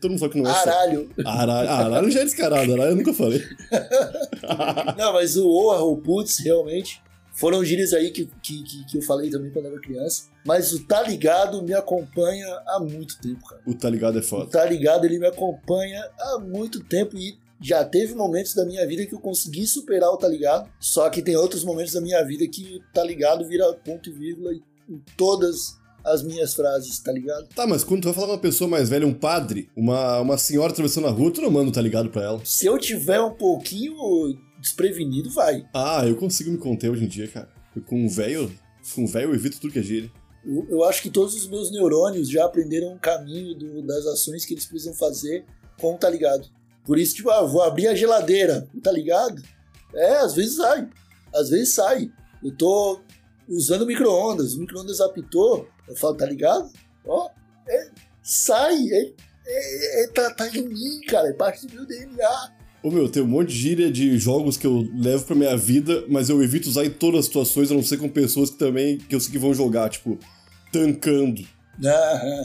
Todo 0.00 0.10
mundo 0.10 0.18
sabe 0.18 0.32
que 0.32 0.40
não 0.42 0.50
é 0.50 0.52
Aralho. 0.52 1.08
só. 1.22 1.28
Aralho. 1.28 1.68
Ah, 1.68 1.84
aralho 1.84 2.10
já 2.10 2.20
é 2.22 2.24
descarado, 2.24 2.72
aralho 2.72 2.90
eu 2.90 2.96
nunca 2.96 3.14
falei. 3.14 3.44
Não, 4.98 5.12
mas 5.12 5.36
o 5.36 5.48
orra, 5.48 5.84
o 5.84 5.96
putz, 5.98 6.38
realmente, 6.40 7.00
foram 7.40 7.64
gírias 7.64 7.92
aí 7.94 8.10
que, 8.10 8.26
que, 8.42 8.62
que, 8.62 8.84
que 8.84 8.98
eu 8.98 9.02
falei 9.02 9.30
também 9.30 9.50
quando 9.50 9.66
era 9.66 9.80
criança. 9.80 10.24
Mas 10.44 10.72
o 10.72 10.86
tá 10.86 11.02
ligado 11.02 11.62
me 11.62 11.72
acompanha 11.72 12.46
há 12.66 12.78
muito 12.78 13.18
tempo, 13.20 13.44
cara. 13.48 13.62
O 13.66 13.74
tá 13.74 13.88
ligado 13.88 14.18
é 14.18 14.20
O 14.20 14.24
foda. 14.24 14.50
tá 14.50 14.64
ligado, 14.66 15.06
ele 15.06 15.18
me 15.18 15.26
acompanha 15.26 16.06
há 16.20 16.38
muito 16.38 16.84
tempo 16.84 17.16
e 17.16 17.38
já 17.62 17.84
teve 17.84 18.14
momentos 18.14 18.54
da 18.54 18.64
minha 18.64 18.86
vida 18.86 19.04
que 19.06 19.14
eu 19.14 19.20
consegui 19.20 19.66
superar 19.66 20.10
o 20.10 20.16
tá 20.18 20.28
ligado. 20.28 20.70
Só 20.78 21.08
que 21.08 21.22
tem 21.22 21.34
outros 21.36 21.64
momentos 21.64 21.94
da 21.94 22.00
minha 22.00 22.22
vida 22.24 22.46
que 22.46 22.76
o 22.76 22.92
tá 22.92 23.02
ligado 23.02 23.46
vira 23.48 23.72
ponto 23.72 24.10
e 24.10 24.12
vírgula 24.12 24.52
em 24.54 25.02
todas 25.16 25.78
as 26.04 26.22
minhas 26.22 26.54
frases, 26.54 26.98
tá 26.98 27.12
ligado? 27.12 27.46
Tá, 27.54 27.66
mas 27.66 27.84
quando 27.84 28.00
tu 28.02 28.04
vai 28.06 28.14
falar 28.14 28.26
com 28.28 28.32
uma 28.34 28.38
pessoa 28.40 28.68
mais 28.68 28.88
velha, 28.88 29.06
um 29.06 29.12
padre, 29.12 29.68
uma, 29.76 30.20
uma 30.20 30.38
senhora 30.38 30.72
atravessando 30.72 31.06
a 31.06 31.10
rua, 31.10 31.30
tu 31.30 31.42
não 31.42 31.50
manda, 31.50 31.70
tá 31.70 31.82
ligado 31.82 32.08
pra 32.08 32.22
ela? 32.22 32.40
Se 32.44 32.64
eu 32.64 32.78
tiver 32.78 33.20
um 33.20 33.34
pouquinho 33.34 33.94
desprevenido, 34.60 35.30
vai. 35.30 35.66
Ah, 35.74 36.02
eu 36.06 36.16
consigo 36.16 36.50
me 36.50 36.58
conter 36.58 36.90
hoje 36.90 37.04
em 37.04 37.08
dia, 37.08 37.26
cara. 37.28 37.48
Eu, 37.74 37.82
com 37.82 37.96
um 38.04 38.08
velho, 38.08 38.52
com 38.94 39.02
um 39.04 39.06
velho 39.06 39.30
eu 39.30 39.34
evito 39.34 39.60
tudo 39.60 39.72
que 39.72 39.78
é 39.78 39.82
gíria. 39.82 40.10
Eu, 40.44 40.66
eu 40.70 40.84
acho 40.84 41.02
que 41.02 41.10
todos 41.10 41.34
os 41.34 41.46
meus 41.48 41.70
neurônios 41.70 42.28
já 42.28 42.44
aprenderam 42.44 42.92
um 42.94 42.98
caminho 42.98 43.54
do- 43.54 43.82
das 43.82 44.06
ações 44.06 44.44
que 44.44 44.54
eles 44.54 44.64
precisam 44.66 44.94
fazer 44.94 45.44
com 45.80 45.94
o 45.94 45.98
tá 45.98 46.08
ligado. 46.08 46.48
Por 46.84 46.98
isso, 46.98 47.14
tipo, 47.14 47.30
ah, 47.30 47.42
vou 47.42 47.62
abrir 47.62 47.86
a 47.88 47.94
geladeira, 47.94 48.66
tá 48.82 48.90
ligado? 48.90 49.42
É, 49.94 50.16
às 50.18 50.34
vezes 50.34 50.56
sai. 50.56 50.88
Às 51.34 51.50
vezes 51.50 51.74
sai. 51.74 52.10
Eu 52.42 52.56
tô 52.56 53.00
usando 53.48 53.84
micro-ondas, 53.86 54.54
o 54.54 54.60
micro-ondas 54.60 55.00
apitou, 55.00 55.68
eu 55.88 55.94
falo, 55.96 56.14
tá 56.16 56.24
ligado? 56.26 56.70
Ó, 57.04 57.28
é, 57.68 57.90
sai, 58.22 58.76
é, 58.90 59.12
é- 59.46 60.04
é- 60.04 60.08
tá, 60.08 60.32
tá 60.34 60.48
em 60.48 60.66
mim, 60.68 61.00
cara, 61.06 61.28
é 61.28 61.32
parte 61.34 61.66
do 61.66 61.74
meu 61.74 61.86
DNA. 61.86 62.52
Ô 62.82 62.90
meu, 62.90 63.08
tem 63.08 63.22
um 63.22 63.26
monte 63.26 63.48
de 63.48 63.58
gíria 63.58 63.90
de 63.90 64.18
jogos 64.18 64.56
que 64.56 64.66
eu 64.66 64.88
levo 64.94 65.24
pra 65.24 65.36
minha 65.36 65.56
vida, 65.56 66.04
mas 66.08 66.30
eu 66.30 66.42
evito 66.42 66.68
usar 66.68 66.84
em 66.84 66.90
todas 66.90 67.20
as 67.20 67.26
situações, 67.26 67.70
a 67.70 67.74
não 67.74 67.82
ser 67.82 67.98
com 67.98 68.08
pessoas 68.08 68.48
que 68.50 68.56
também, 68.56 68.96
que 68.96 69.14
eu 69.14 69.20
sei 69.20 69.32
que 69.32 69.38
vão 69.38 69.52
jogar, 69.52 69.90
tipo, 69.90 70.18
tancando. 70.72 71.44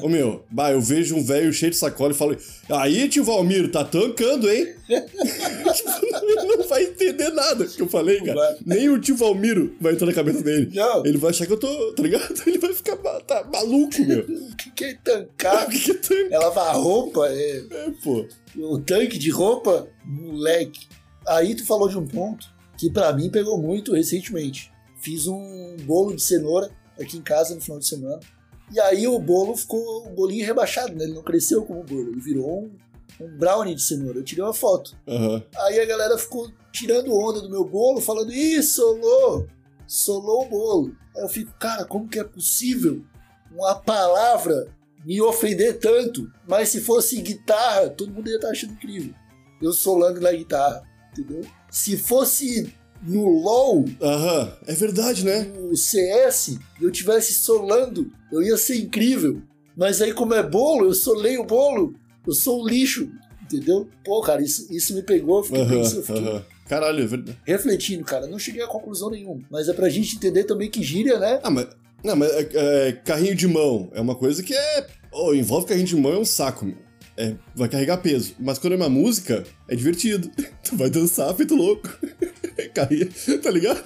Ô 0.04 0.10
meu, 0.10 0.44
bah, 0.50 0.72
eu 0.72 0.82
vejo 0.82 1.16
um 1.16 1.24
velho 1.24 1.54
cheio 1.54 1.72
de 1.72 1.78
sacola 1.78 2.12
e 2.12 2.16
falo, 2.16 2.38
aí 2.70 3.08
tio 3.08 3.24
Valmiro, 3.24 3.70
tá 3.70 3.84
tancando, 3.84 4.50
hein? 4.50 4.74
Vai 6.76 6.84
entender 6.84 7.30
nada 7.30 7.66
que 7.66 7.82
eu 7.82 7.88
falei, 7.88 8.22
cara. 8.22 8.58
Nem 8.66 8.90
o 8.90 9.00
tio 9.00 9.16
Valmiro 9.16 9.76
vai 9.80 9.94
entrar 9.94 10.08
na 10.08 10.14
cabeça 10.14 10.42
dele. 10.42 10.72
Não. 10.74 11.06
Ele 11.06 11.18
vai 11.18 11.30
achar 11.30 11.46
que 11.46 11.54
eu 11.54 11.58
tô, 11.58 11.94
tá 11.94 12.04
ligado? 12.04 12.34
Ele 12.46 12.58
vai 12.58 12.74
ficar 12.74 12.98
tá 13.22 13.48
maluco, 13.52 14.02
meu. 14.06 14.26
O 14.52 14.56
que, 14.58 14.72
que 14.72 14.84
é 14.86 14.94
tancar? 14.96 15.68
O 15.68 15.70
que 15.70 15.80
que 15.80 15.92
é 15.92 15.94
tanque? 15.94 16.34
É 16.34 16.38
lavar 16.38 16.76
roupa, 16.76 17.28
é 17.30 17.58
É, 17.72 17.92
pô. 18.04 18.28
o 18.58 18.80
tanque 18.80 19.18
de 19.18 19.30
roupa, 19.30 19.88
moleque. 20.04 20.88
Aí 21.28 21.56
tu 21.56 21.66
falou 21.66 21.88
de 21.88 21.98
um 21.98 22.06
ponto 22.06 22.46
que 22.78 22.90
pra 22.90 23.14
mim 23.14 23.30
pegou 23.30 23.58
muito 23.58 23.94
recentemente. 23.94 24.70
Fiz 25.02 25.28
um 25.28 25.78
bolo 25.84 26.14
de 26.14 26.22
cenoura 26.22 26.70
aqui 27.00 27.18
em 27.18 27.22
casa 27.22 27.56
no 27.56 27.62
final 27.62 27.80
de 27.80 27.88
semana. 27.88 28.20
E 28.74 28.80
aí 28.80 29.08
o 29.08 29.18
bolo 29.20 29.56
ficou 29.56 30.08
um 30.08 30.14
bolinho 30.14 30.46
rebaixado, 30.46 30.94
né? 30.94 31.06
Ele 31.06 31.14
não 31.14 31.24
cresceu 31.24 31.64
como 31.64 31.84
bolo, 31.84 32.10
ele 32.12 32.20
virou 32.20 32.64
um, 32.64 32.72
um 33.20 33.28
brownie 33.38 33.76
de 33.76 33.82
cenoura. 33.82 34.20
Eu 34.20 34.24
tirei 34.24 34.44
uma 34.44 34.54
foto. 34.54 34.96
Aham. 35.08 35.44
Aí 35.60 35.80
a 35.80 35.86
galera 35.86 36.18
ficou 36.18 36.52
tirando 36.72 37.14
onda 37.14 37.42
do 37.42 37.50
meu 37.50 37.64
bolo, 37.64 38.02
falando, 38.02 38.32
ih, 38.34 38.62
solou, 38.62 39.48
solou 39.88 40.46
o 40.46 40.50
bolo. 40.50 40.96
Aí 41.16 41.24
eu 41.24 41.30
fico, 41.30 41.54
cara, 41.60 41.86
como 41.86 42.08
que 42.08 42.20
é 42.20 42.24
possível 42.24 43.04
uma 43.52 43.76
palavra 43.76 44.68
me 45.06 45.22
ofender 45.22 45.80
tanto? 45.80 46.30
Mas 46.48 46.70
se 46.70 46.82
fosse 46.82 47.22
guitarra, 47.22 47.90
todo 47.90 48.12
mundo 48.12 48.30
ia 48.30 48.36
estar 48.36 48.50
achando 48.50 48.74
incrível. 48.74 49.14
Eu 49.62 49.72
solando 49.72 50.20
na 50.20 50.32
guitarra, 50.32 50.84
entendeu? 51.12 51.46
Se 51.72 51.96
fosse 51.98 52.74
no 53.02 53.24
LoL, 53.24 53.86
Aham. 54.02 54.58
É 54.68 54.74
verdade, 54.74 55.24
né? 55.24 55.44
no 55.44 55.76
CS, 55.76 56.58
eu 56.82 56.92
tivesse 56.92 57.34
solando, 57.34 58.12
eu 58.32 58.42
ia 58.42 58.58
ser 58.58 58.78
incrível. 58.78 59.42
Mas 59.78 60.02
aí, 60.02 60.14
como 60.14 60.34
é 60.34 60.42
bolo, 60.42 60.86
eu 60.88 60.94
solei 60.94 61.38
o 61.38 61.44
bolo, 61.46 61.94
eu 62.28 62.34
sou 62.34 62.64
um 62.64 62.68
lixo, 62.68 63.10
entendeu? 63.44 63.90
Pô, 64.04 64.22
cara, 64.22 64.42
isso, 64.42 64.68
isso 64.72 64.94
me 64.96 65.02
pegou, 65.04 65.38
eu 65.40 65.44
fiquei 65.44 65.62
Aham, 65.62 65.78
pensando, 65.78 65.98
eu 65.98 66.04
fiquei 66.04 66.24
aham. 66.28 66.46
Caralho, 66.68 67.04
é 67.04 67.06
verdade. 67.06 67.38
refletindo, 67.46 68.04
cara. 68.04 68.26
Não 68.26 68.40
cheguei 68.40 68.64
a 68.64 68.68
conclusão 68.68 69.10
nenhuma. 69.12 69.42
Mas 69.52 69.70
é 69.70 69.74
pra 69.74 69.88
gente 69.88 70.16
entender 70.16 70.46
também 70.46 70.70
que 70.70 70.82
gíria, 70.82 71.20
né? 71.20 71.40
Ah, 71.44 71.50
mas. 71.52 71.68
Não, 72.04 72.16
mas 72.16 72.32
é, 72.32 72.50
é, 72.54 72.92
carrinho 72.92 73.36
de 73.36 73.48
mão 73.48 73.90
é 73.94 74.02
uma 74.02 74.16
coisa 74.16 74.42
que 74.44 74.54
é. 74.54 74.88
Oh, 75.12 75.34
envolve 75.34 75.68
carrinho 75.68 75.86
de 75.88 75.96
mão 75.96 76.14
é 76.14 76.18
um 76.20 76.26
saco, 76.26 76.66
meu. 76.66 76.76
É, 77.18 77.36
vai 77.56 77.70
carregar 77.70 77.98
peso. 77.98 78.34
Mas 78.40 78.58
quando 78.60 78.74
é 78.74 78.76
uma 78.76 78.90
música, 78.90 79.44
é 79.68 79.76
divertido. 79.76 80.30
Tu 80.66 80.76
vai 80.76 80.90
dançar 80.90 81.34
feito 81.36 81.56
louco. 81.56 81.88
Carrinho, 82.74 83.08
tá 83.42 83.52
ligado? 83.52 83.84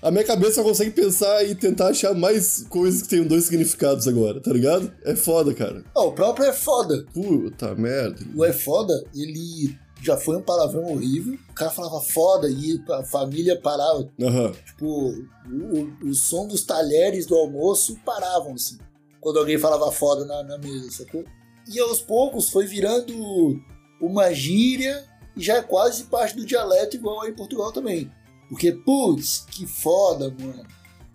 A 0.00 0.10
minha 0.10 0.24
cabeça 0.24 0.62
consegue 0.62 0.90
pensar 0.90 1.44
e 1.44 1.54
tentar 1.54 1.88
achar 1.88 2.14
mais 2.14 2.64
coisas 2.70 3.02
que 3.02 3.08
tenham 3.08 3.26
dois 3.26 3.44
significados 3.44 4.08
agora, 4.08 4.40
tá 4.40 4.50
ligado? 4.50 4.90
É 5.04 5.14
foda, 5.14 5.52
cara. 5.52 5.84
Ó, 5.94 6.08
o 6.08 6.12
próprio 6.12 6.46
é 6.46 6.52
foda. 6.52 7.04
Puta 7.12 7.74
merda. 7.74 8.24
O 8.34 8.42
é 8.42 8.54
foda, 8.54 8.94
ele 9.14 9.76
já 10.02 10.16
foi 10.16 10.36
um 10.36 10.42
palavrão 10.42 10.84
horrível. 10.92 11.34
O 11.50 11.54
cara 11.54 11.70
falava 11.70 12.00
foda 12.00 12.48
e 12.48 12.82
a 12.90 13.02
família 13.04 13.60
parava. 13.60 14.08
Aham. 14.20 14.52
Tipo, 14.66 14.86
o, 14.86 15.24
o, 15.50 16.08
o 16.08 16.14
som 16.14 16.46
dos 16.46 16.64
talheres 16.64 17.26
do 17.26 17.34
almoço 17.34 17.98
paravam, 18.04 18.54
assim. 18.54 18.78
Quando 19.20 19.38
alguém 19.38 19.58
falava 19.58 19.90
foda 19.90 20.24
na, 20.24 20.42
na 20.42 20.58
mesa, 20.58 20.90
sacou? 20.90 21.24
E 21.72 21.78
aos 21.80 22.00
poucos 22.00 22.50
foi 22.50 22.66
virando 22.66 23.60
uma 24.00 24.32
gíria 24.32 25.04
e 25.36 25.42
já 25.42 25.56
é 25.56 25.62
quase 25.62 26.04
parte 26.04 26.36
do 26.36 26.44
dialeto, 26.44 26.96
igual 26.96 27.22
aí 27.22 27.30
em 27.30 27.34
Portugal 27.34 27.72
também. 27.72 28.10
Porque, 28.48 28.72
putz, 28.72 29.46
que 29.50 29.66
foda, 29.66 30.34
mano. 30.38 30.64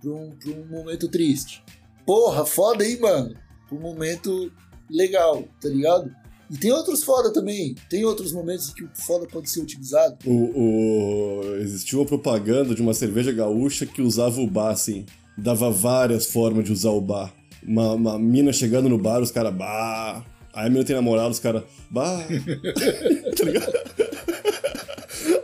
Pra 0.02 0.12
um, 0.12 0.32
pra 0.32 0.52
um 0.52 0.66
momento 0.68 1.08
triste. 1.08 1.64
Porra, 2.06 2.46
foda 2.46 2.84
aí, 2.84 3.00
mano. 3.00 3.36
Pra 3.68 3.78
um 3.78 3.82
momento 3.82 4.52
legal, 4.90 5.44
tá 5.62 5.70
ligado? 5.70 6.12
E 6.50 6.58
tem 6.58 6.72
outros 6.72 7.04
foda 7.04 7.32
também. 7.32 7.76
Tem 7.90 8.04
outros 8.04 8.32
momentos 8.34 8.70
em 8.70 8.74
que 8.74 8.84
o 8.84 8.90
foda 8.96 9.28
pode 9.28 9.50
ser 9.50 9.62
utilizado. 9.62 10.18
O, 10.26 10.32
o- 10.34 11.56
Existiu 11.58 12.00
uma 12.00 12.06
propaganda 12.08 12.74
de 12.74 12.82
uma 12.82 12.94
cerveja 12.96 13.32
gaúcha 13.32 13.86
que 13.86 14.02
usava 14.02 14.42
o 14.42 14.48
bar, 14.50 14.72
assim. 14.72 15.06
Dava 15.38 15.70
várias 15.70 16.26
formas 16.26 16.66
de 16.66 16.72
usar 16.72 16.90
o 16.90 17.00
bar. 17.02 17.32
Uma, 17.64 17.94
uma 17.94 18.18
mina 18.20 18.52
chegando 18.52 18.90
no 18.90 18.98
bar, 18.98 19.22
os 19.22 19.30
caras, 19.32 19.54
bah. 19.54 20.26
Aí 20.54 20.68
a 20.68 20.70
mina 20.70 20.84
tem 20.84 20.96
namorado, 20.96 21.30
os 21.30 21.40
caras, 21.40 21.64
bah. 21.90 22.20
tá 23.38 23.44
ligado? 23.46 23.72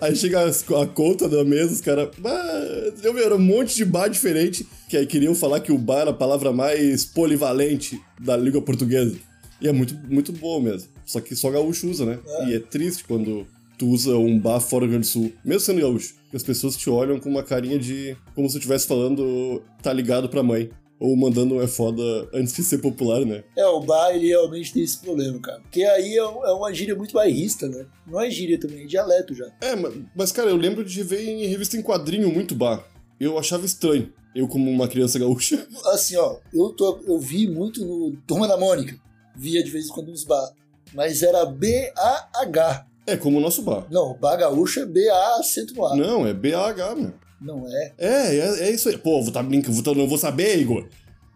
Aí 0.02 0.16
chega 0.16 0.42
as- 0.46 0.64
a 0.72 0.86
conta 0.88 1.28
da 1.28 1.44
mesa, 1.44 1.74
os 1.74 1.82
caras, 1.82 2.10
bah. 2.18 2.62
Eu 3.04 3.14
vi, 3.14 3.22
era 3.22 3.36
um 3.36 3.40
monte 3.40 3.76
de 3.76 3.86
bar 3.86 4.08
diferente. 4.08 4.66
Que 4.90 4.98
aí 4.98 5.06
queriam 5.06 5.34
falar 5.36 5.60
que 5.60 5.72
o 5.72 5.78
bar 5.78 6.02
era 6.02 6.10
a 6.12 6.14
palavra 6.14 6.52
mais 6.52 7.06
polivalente 7.06 8.00
da 8.20 8.36
língua 8.38 8.62
portuguesa. 8.62 9.16
E 9.62 9.68
é 9.68 9.72
muito, 9.72 9.96
muito 10.10 10.32
boa 10.32 10.62
mesmo. 10.62 10.90
Só 11.06 11.20
que 11.22 11.36
só 11.36 11.50
gaúcho 11.50 11.90
usa, 11.90 12.06
né? 12.06 12.20
E 12.48 12.54
é 12.54 12.60
triste 12.60 13.04
quando 13.06 13.46
tu 13.78 13.88
usa 13.88 14.16
um 14.18 14.40
bar 14.40 14.60
fora 14.60 14.82
do 14.86 14.90
Rio 14.90 15.00
Grande 15.00 15.08
do 15.08 15.12
Sul, 15.12 15.34
mesmo 15.44 15.60
sendo 15.62 15.82
gaúcho, 15.82 16.14
que 16.32 16.38
as 16.38 16.44
pessoas 16.44 16.76
te 16.78 16.90
olham 16.90 17.20
com 17.20 17.30
uma 17.30 17.44
carinha 17.44 17.78
de. 17.78 18.16
como 18.34 18.50
se 18.50 18.56
eu 18.56 18.60
estivesse 18.60 18.88
falando 18.88 19.62
tá 19.82 19.92
ligado 19.94 20.30
pra 20.30 20.42
mãe. 20.44 20.70
Ou 21.00 21.16
mandando 21.18 21.62
é 21.62 21.68
foda 21.68 22.02
antes 22.34 22.54
de 22.56 22.64
ser 22.64 22.78
popular, 22.78 23.26
né? 23.26 23.44
É, 23.58 23.66
o 23.66 23.82
bar, 23.82 24.12
ele 24.16 24.28
realmente 24.28 24.72
tem 24.74 24.82
esse 24.84 24.98
problema, 25.00 25.38
cara. 25.40 25.60
Porque 25.60 25.84
aí 25.84 26.14
é, 26.14 26.18
é 26.22 26.52
uma 26.54 26.74
gíria 26.74 26.96
muito 26.96 27.14
bairrista, 27.14 27.68
né? 27.68 27.86
Não 28.08 28.20
é 28.22 28.30
gíria 28.32 28.58
também, 28.60 28.84
é 28.84 28.86
dialeto 28.86 29.34
já. 29.36 29.52
É, 29.62 29.76
ma- 29.76 29.92
mas 30.16 30.32
cara, 30.32 30.50
eu 30.50 30.56
lembro 30.56 30.86
de 30.86 31.04
ver 31.04 31.22
em 31.28 31.46
revista 31.48 31.76
em 31.76 31.82
quadrinho 31.82 32.32
muito 32.34 32.56
bar. 32.56 32.82
Eu 33.20 33.38
achava 33.38 33.66
estranho. 33.66 34.12
Eu, 34.34 34.48
como 34.48 34.70
uma 34.70 34.88
criança 34.88 35.18
gaúcha. 35.20 35.66
Assim, 35.94 36.16
ó, 36.18 36.38
eu, 36.54 36.70
tô, 36.70 37.00
eu 37.08 37.20
vi 37.20 37.48
muito 37.48 37.86
no 37.86 38.16
Turma 38.28 38.48
da 38.48 38.58
Mônica. 38.58 38.98
Via 39.36 39.64
de 39.64 39.72
vez 39.72 39.86
em 39.88 39.90
quando 39.90 40.10
nos 40.12 40.24
bar. 40.24 40.50
Mas 40.94 41.24
era 41.24 41.46
B-A-H. 41.46 42.86
É, 43.08 43.16
como 43.18 43.38
o 43.38 43.42
nosso 43.42 43.62
bar. 43.62 43.86
Não, 43.92 44.14
bar 44.18 44.36
gaúcho 44.38 44.80
é 44.80 44.86
B-A, 44.86 45.38
acento 45.40 45.74
no 45.76 45.86
A. 45.86 45.96
Não, 45.96 46.26
é 46.26 46.34
B-A-H, 46.34 46.96
meu. 46.96 47.14
Não 47.46 47.64
é, 47.68 47.94
É, 48.00 48.36
é, 48.38 48.60
é 48.68 48.72
isso 48.72 48.90
aí. 48.90 48.98
Pô, 48.98 49.22
vou 49.22 49.32
tá 49.32 49.44
brincando, 49.44 49.96
não 49.96 50.08
vou 50.08 50.18
saber, 50.18 50.58
Igor. 50.58 50.88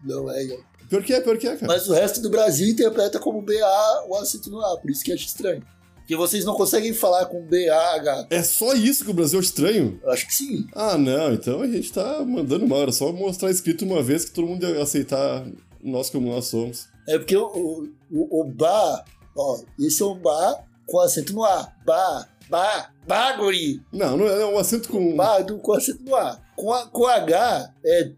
não 0.02 0.28
é. 0.28 0.42
Igor. 0.42 0.60
Pior 0.88 1.04
que 1.04 1.14
é, 1.14 1.20
pior 1.20 1.38
que 1.38 1.46
é, 1.46 1.54
cara. 1.54 1.68
Mas 1.72 1.88
o 1.88 1.92
resto 1.92 2.20
do 2.20 2.28
Brasil 2.28 2.66
interpreta 2.66 3.20
como 3.20 3.40
B-A 3.40 4.06
o 4.08 4.16
acento 4.16 4.50
no 4.50 4.60
A. 4.60 4.76
Por 4.76 4.90
isso 4.90 5.04
que 5.04 5.12
acho 5.12 5.24
estranho. 5.24 5.62
Porque 5.94 6.16
vocês 6.16 6.44
não 6.44 6.54
conseguem 6.54 6.92
falar 6.92 7.26
com 7.26 7.46
B-A-H. 7.46 8.26
É 8.30 8.42
só 8.42 8.74
isso 8.74 9.04
que 9.04 9.10
o 9.12 9.14
Brasil 9.14 9.38
é 9.38 9.42
estranho? 9.42 10.00
Eu 10.02 10.10
acho 10.10 10.26
que 10.26 10.34
sim. 10.34 10.66
Ah, 10.74 10.98
não, 10.98 11.32
então 11.32 11.62
a 11.62 11.68
gente 11.68 11.92
tá 11.92 12.24
mandando 12.26 12.66
mal. 12.66 12.82
Era 12.82 12.90
só 12.90 13.12
mostrar 13.12 13.52
escrito 13.52 13.84
uma 13.84 14.02
vez 14.02 14.24
que 14.24 14.32
todo 14.32 14.48
mundo 14.48 14.66
ia 14.66 14.82
aceitar 14.82 15.46
nós 15.80 16.10
como 16.10 16.28
nós 16.28 16.46
somos. 16.46 16.88
É 17.06 17.16
porque 17.18 17.36
o, 17.36 17.46
o, 17.46 17.88
o, 18.10 18.40
o 18.40 18.44
bar, 18.44 19.04
ó, 19.36 19.60
esse 19.78 20.02
é 20.02 20.06
um 20.06 20.18
bar 20.18 20.64
com 20.90 21.00
acento 21.00 21.32
no 21.32 21.44
A. 21.44 21.72
Bar, 21.86 22.28
bar, 22.48 22.94
bar, 23.06 23.36
guri. 23.38 23.80
Não, 23.92 24.16
não 24.16 24.26
é 24.26 24.44
um 24.44 24.58
acento 24.58 24.88
com. 24.88 25.16
Bar 25.16 25.42
do, 25.42 25.58
com 25.58 25.72
acento 25.72 26.02
no 26.02 26.16
A. 26.16 26.40
Com, 26.56 26.72
a, 26.72 26.86
com 26.88 27.06
H 27.06 27.72
é 27.84 28.10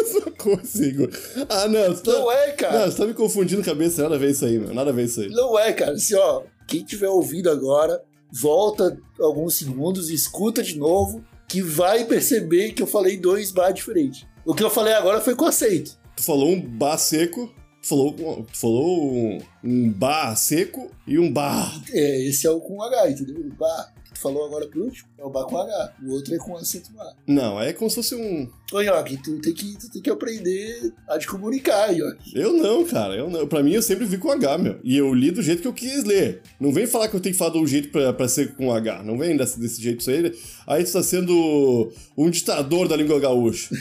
mesma 0.00 0.30
coisa, 0.32 0.86
Igor. 0.86 1.10
Ah, 1.48 1.68
não, 1.68 1.94
tá... 1.94 2.12
Não 2.12 2.32
é, 2.32 2.52
cara. 2.52 2.78
Não, 2.78 2.90
você 2.90 2.96
tá 2.96 3.06
me 3.06 3.14
confundindo 3.14 3.60
a 3.60 3.64
cabeça. 3.64 4.02
Nada 4.02 4.14
a 4.14 4.18
ver 4.18 4.30
isso 4.30 4.44
aí, 4.44 4.58
meu. 4.58 4.74
Nada 4.74 4.90
a 4.90 4.92
ver 4.92 5.04
isso 5.04 5.20
aí. 5.20 5.28
Não 5.28 5.58
é, 5.58 5.72
cara. 5.72 5.92
Assim, 5.92 6.14
ó, 6.14 6.42
quem 6.66 6.84
tiver 6.84 7.08
ouvindo 7.08 7.50
agora, 7.50 8.02
volta 8.32 8.96
alguns 9.20 9.54
segundos, 9.54 10.10
escuta 10.10 10.62
de 10.62 10.78
novo, 10.78 11.24
que 11.48 11.60
vai 11.60 12.04
perceber 12.04 12.72
que 12.72 12.82
eu 12.82 12.86
falei 12.86 13.16
dois 13.16 13.50
bar 13.50 13.72
diferentes. 13.72 14.26
O 14.44 14.54
que 14.54 14.62
eu 14.62 14.70
falei 14.70 14.94
agora 14.94 15.20
foi 15.20 15.34
com 15.34 15.44
aceito. 15.44 15.98
Tu 16.16 16.22
falou 16.22 16.48
um 16.48 16.60
bar 16.60 16.96
seco. 16.98 17.52
Tu 17.82 17.88
falou, 17.88 18.46
falou 18.52 19.12
um, 19.12 19.38
um 19.64 19.90
bar 19.90 20.36
seco 20.36 20.90
e 21.06 21.18
um 21.18 21.32
bar. 21.32 21.80
É, 21.90 22.26
esse 22.26 22.46
é 22.46 22.50
o 22.50 22.60
com 22.60 22.82
H, 22.82 23.10
entendeu? 23.10 23.40
O 23.40 23.54
bar 23.54 23.92
que 24.04 24.14
tu 24.14 24.20
falou 24.20 24.44
agora 24.44 24.66
por 24.66 24.82
último, 24.82 25.08
é 25.16 25.24
o 25.24 25.30
bar 25.30 25.44
com 25.44 25.56
H. 25.56 25.94
O 26.04 26.10
outro 26.10 26.34
é 26.34 26.38
com 26.38 26.56
acento 26.56 26.90
A. 27.00 27.14
Não, 27.26 27.60
é 27.60 27.72
como 27.72 27.88
se 27.88 27.96
fosse 27.96 28.14
um. 28.14 28.50
Ô, 28.72 28.82
Nhoque, 28.82 29.16
tu 29.22 29.40
tem, 29.40 29.54
que, 29.54 29.78
tu 29.78 29.90
tem 29.90 30.02
que 30.02 30.10
aprender 30.10 30.92
a 31.08 31.18
te 31.18 31.26
comunicar, 31.26 31.92
Nhoque. 31.94 32.38
Eu 32.38 32.52
não, 32.52 32.84
cara. 32.84 33.14
Eu 33.14 33.30
não. 33.30 33.46
Pra 33.46 33.62
mim, 33.62 33.72
eu 33.72 33.82
sempre 33.82 34.04
vi 34.04 34.18
com 34.18 34.30
H, 34.30 34.58
meu. 34.58 34.78
E 34.84 34.96
eu 34.96 35.14
li 35.14 35.30
do 35.30 35.42
jeito 35.42 35.62
que 35.62 35.68
eu 35.68 35.72
quis 35.72 36.04
ler. 36.04 36.42
Não 36.60 36.72
vem 36.72 36.86
falar 36.86 37.08
que 37.08 37.16
eu 37.16 37.20
tenho 37.20 37.32
que 37.32 37.38
falar 37.38 37.52
do 37.52 37.66
jeito 37.66 37.90
pra, 37.90 38.12
pra 38.12 38.28
ser 38.28 38.54
com 38.56 38.72
H. 38.72 39.02
Não 39.04 39.16
vem 39.16 39.36
desse, 39.36 39.58
desse 39.58 39.80
jeito 39.80 40.00
isso 40.00 40.10
aí. 40.10 40.38
Aí 40.66 40.84
tu 40.84 40.92
tá 40.92 41.02
sendo 41.02 41.92
um 42.16 42.28
ditador 42.28 42.88
da 42.88 42.96
língua 42.96 43.18
gaúcha. 43.18 43.74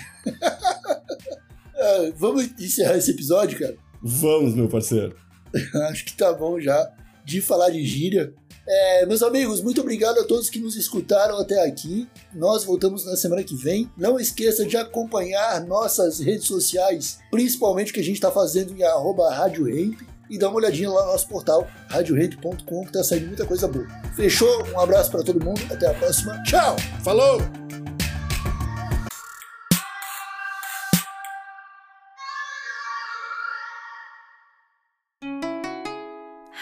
Ah, 1.75 2.11
vamos 2.15 2.49
encerrar 2.59 2.97
esse 2.97 3.11
episódio, 3.11 3.59
cara? 3.59 3.88
Vamos, 4.01 4.53
meu 4.53 4.67
parceiro. 4.67 5.15
Acho 5.89 6.05
que 6.05 6.13
tá 6.13 6.31
bom 6.33 6.59
já 6.59 6.91
de 7.29 7.41
falar 7.41 7.69
de 7.69 7.85
gíria. 7.85 8.33
É, 8.67 9.05
meus 9.05 9.21
amigos, 9.23 9.61
muito 9.61 9.81
obrigado 9.81 10.19
a 10.19 10.23
todos 10.23 10.49
que 10.49 10.59
nos 10.59 10.75
escutaram 10.75 11.37
até 11.39 11.65
aqui. 11.65 12.07
Nós 12.33 12.63
voltamos 12.63 13.05
na 13.05 13.15
semana 13.15 13.43
que 13.43 13.55
vem. 13.55 13.89
Não 13.97 14.19
esqueça 14.19 14.65
de 14.65 14.77
acompanhar 14.77 15.65
nossas 15.65 16.19
redes 16.19 16.47
sociais, 16.47 17.19
principalmente 17.31 17.91
o 17.91 17.93
que 17.93 17.99
a 17.99 18.03
gente 18.03 18.15
está 18.15 18.31
fazendo 18.31 18.75
em 18.75 18.83
arroba 18.83 19.33
Rádio 19.33 19.65
Ramp. 19.65 20.01
E 20.29 20.37
dá 20.37 20.47
uma 20.47 20.57
olhadinha 20.57 20.91
lá 20.91 21.05
no 21.05 21.11
nosso 21.11 21.27
portal, 21.27 21.67
radioramp.com, 21.87 22.85
que 22.85 22.91
tá 22.91 23.03
saindo 23.03 23.27
muita 23.27 23.47
coisa 23.47 23.67
boa. 23.67 23.87
Fechou? 24.15 24.63
Um 24.67 24.79
abraço 24.79 25.09
para 25.09 25.23
todo 25.23 25.43
mundo. 25.43 25.59
Até 25.71 25.87
a 25.87 25.93
próxima. 25.95 26.41
Tchau! 26.43 26.75
Falou! 27.03 27.41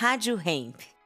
Rádio 0.08 0.38
Hemp. 0.38 0.97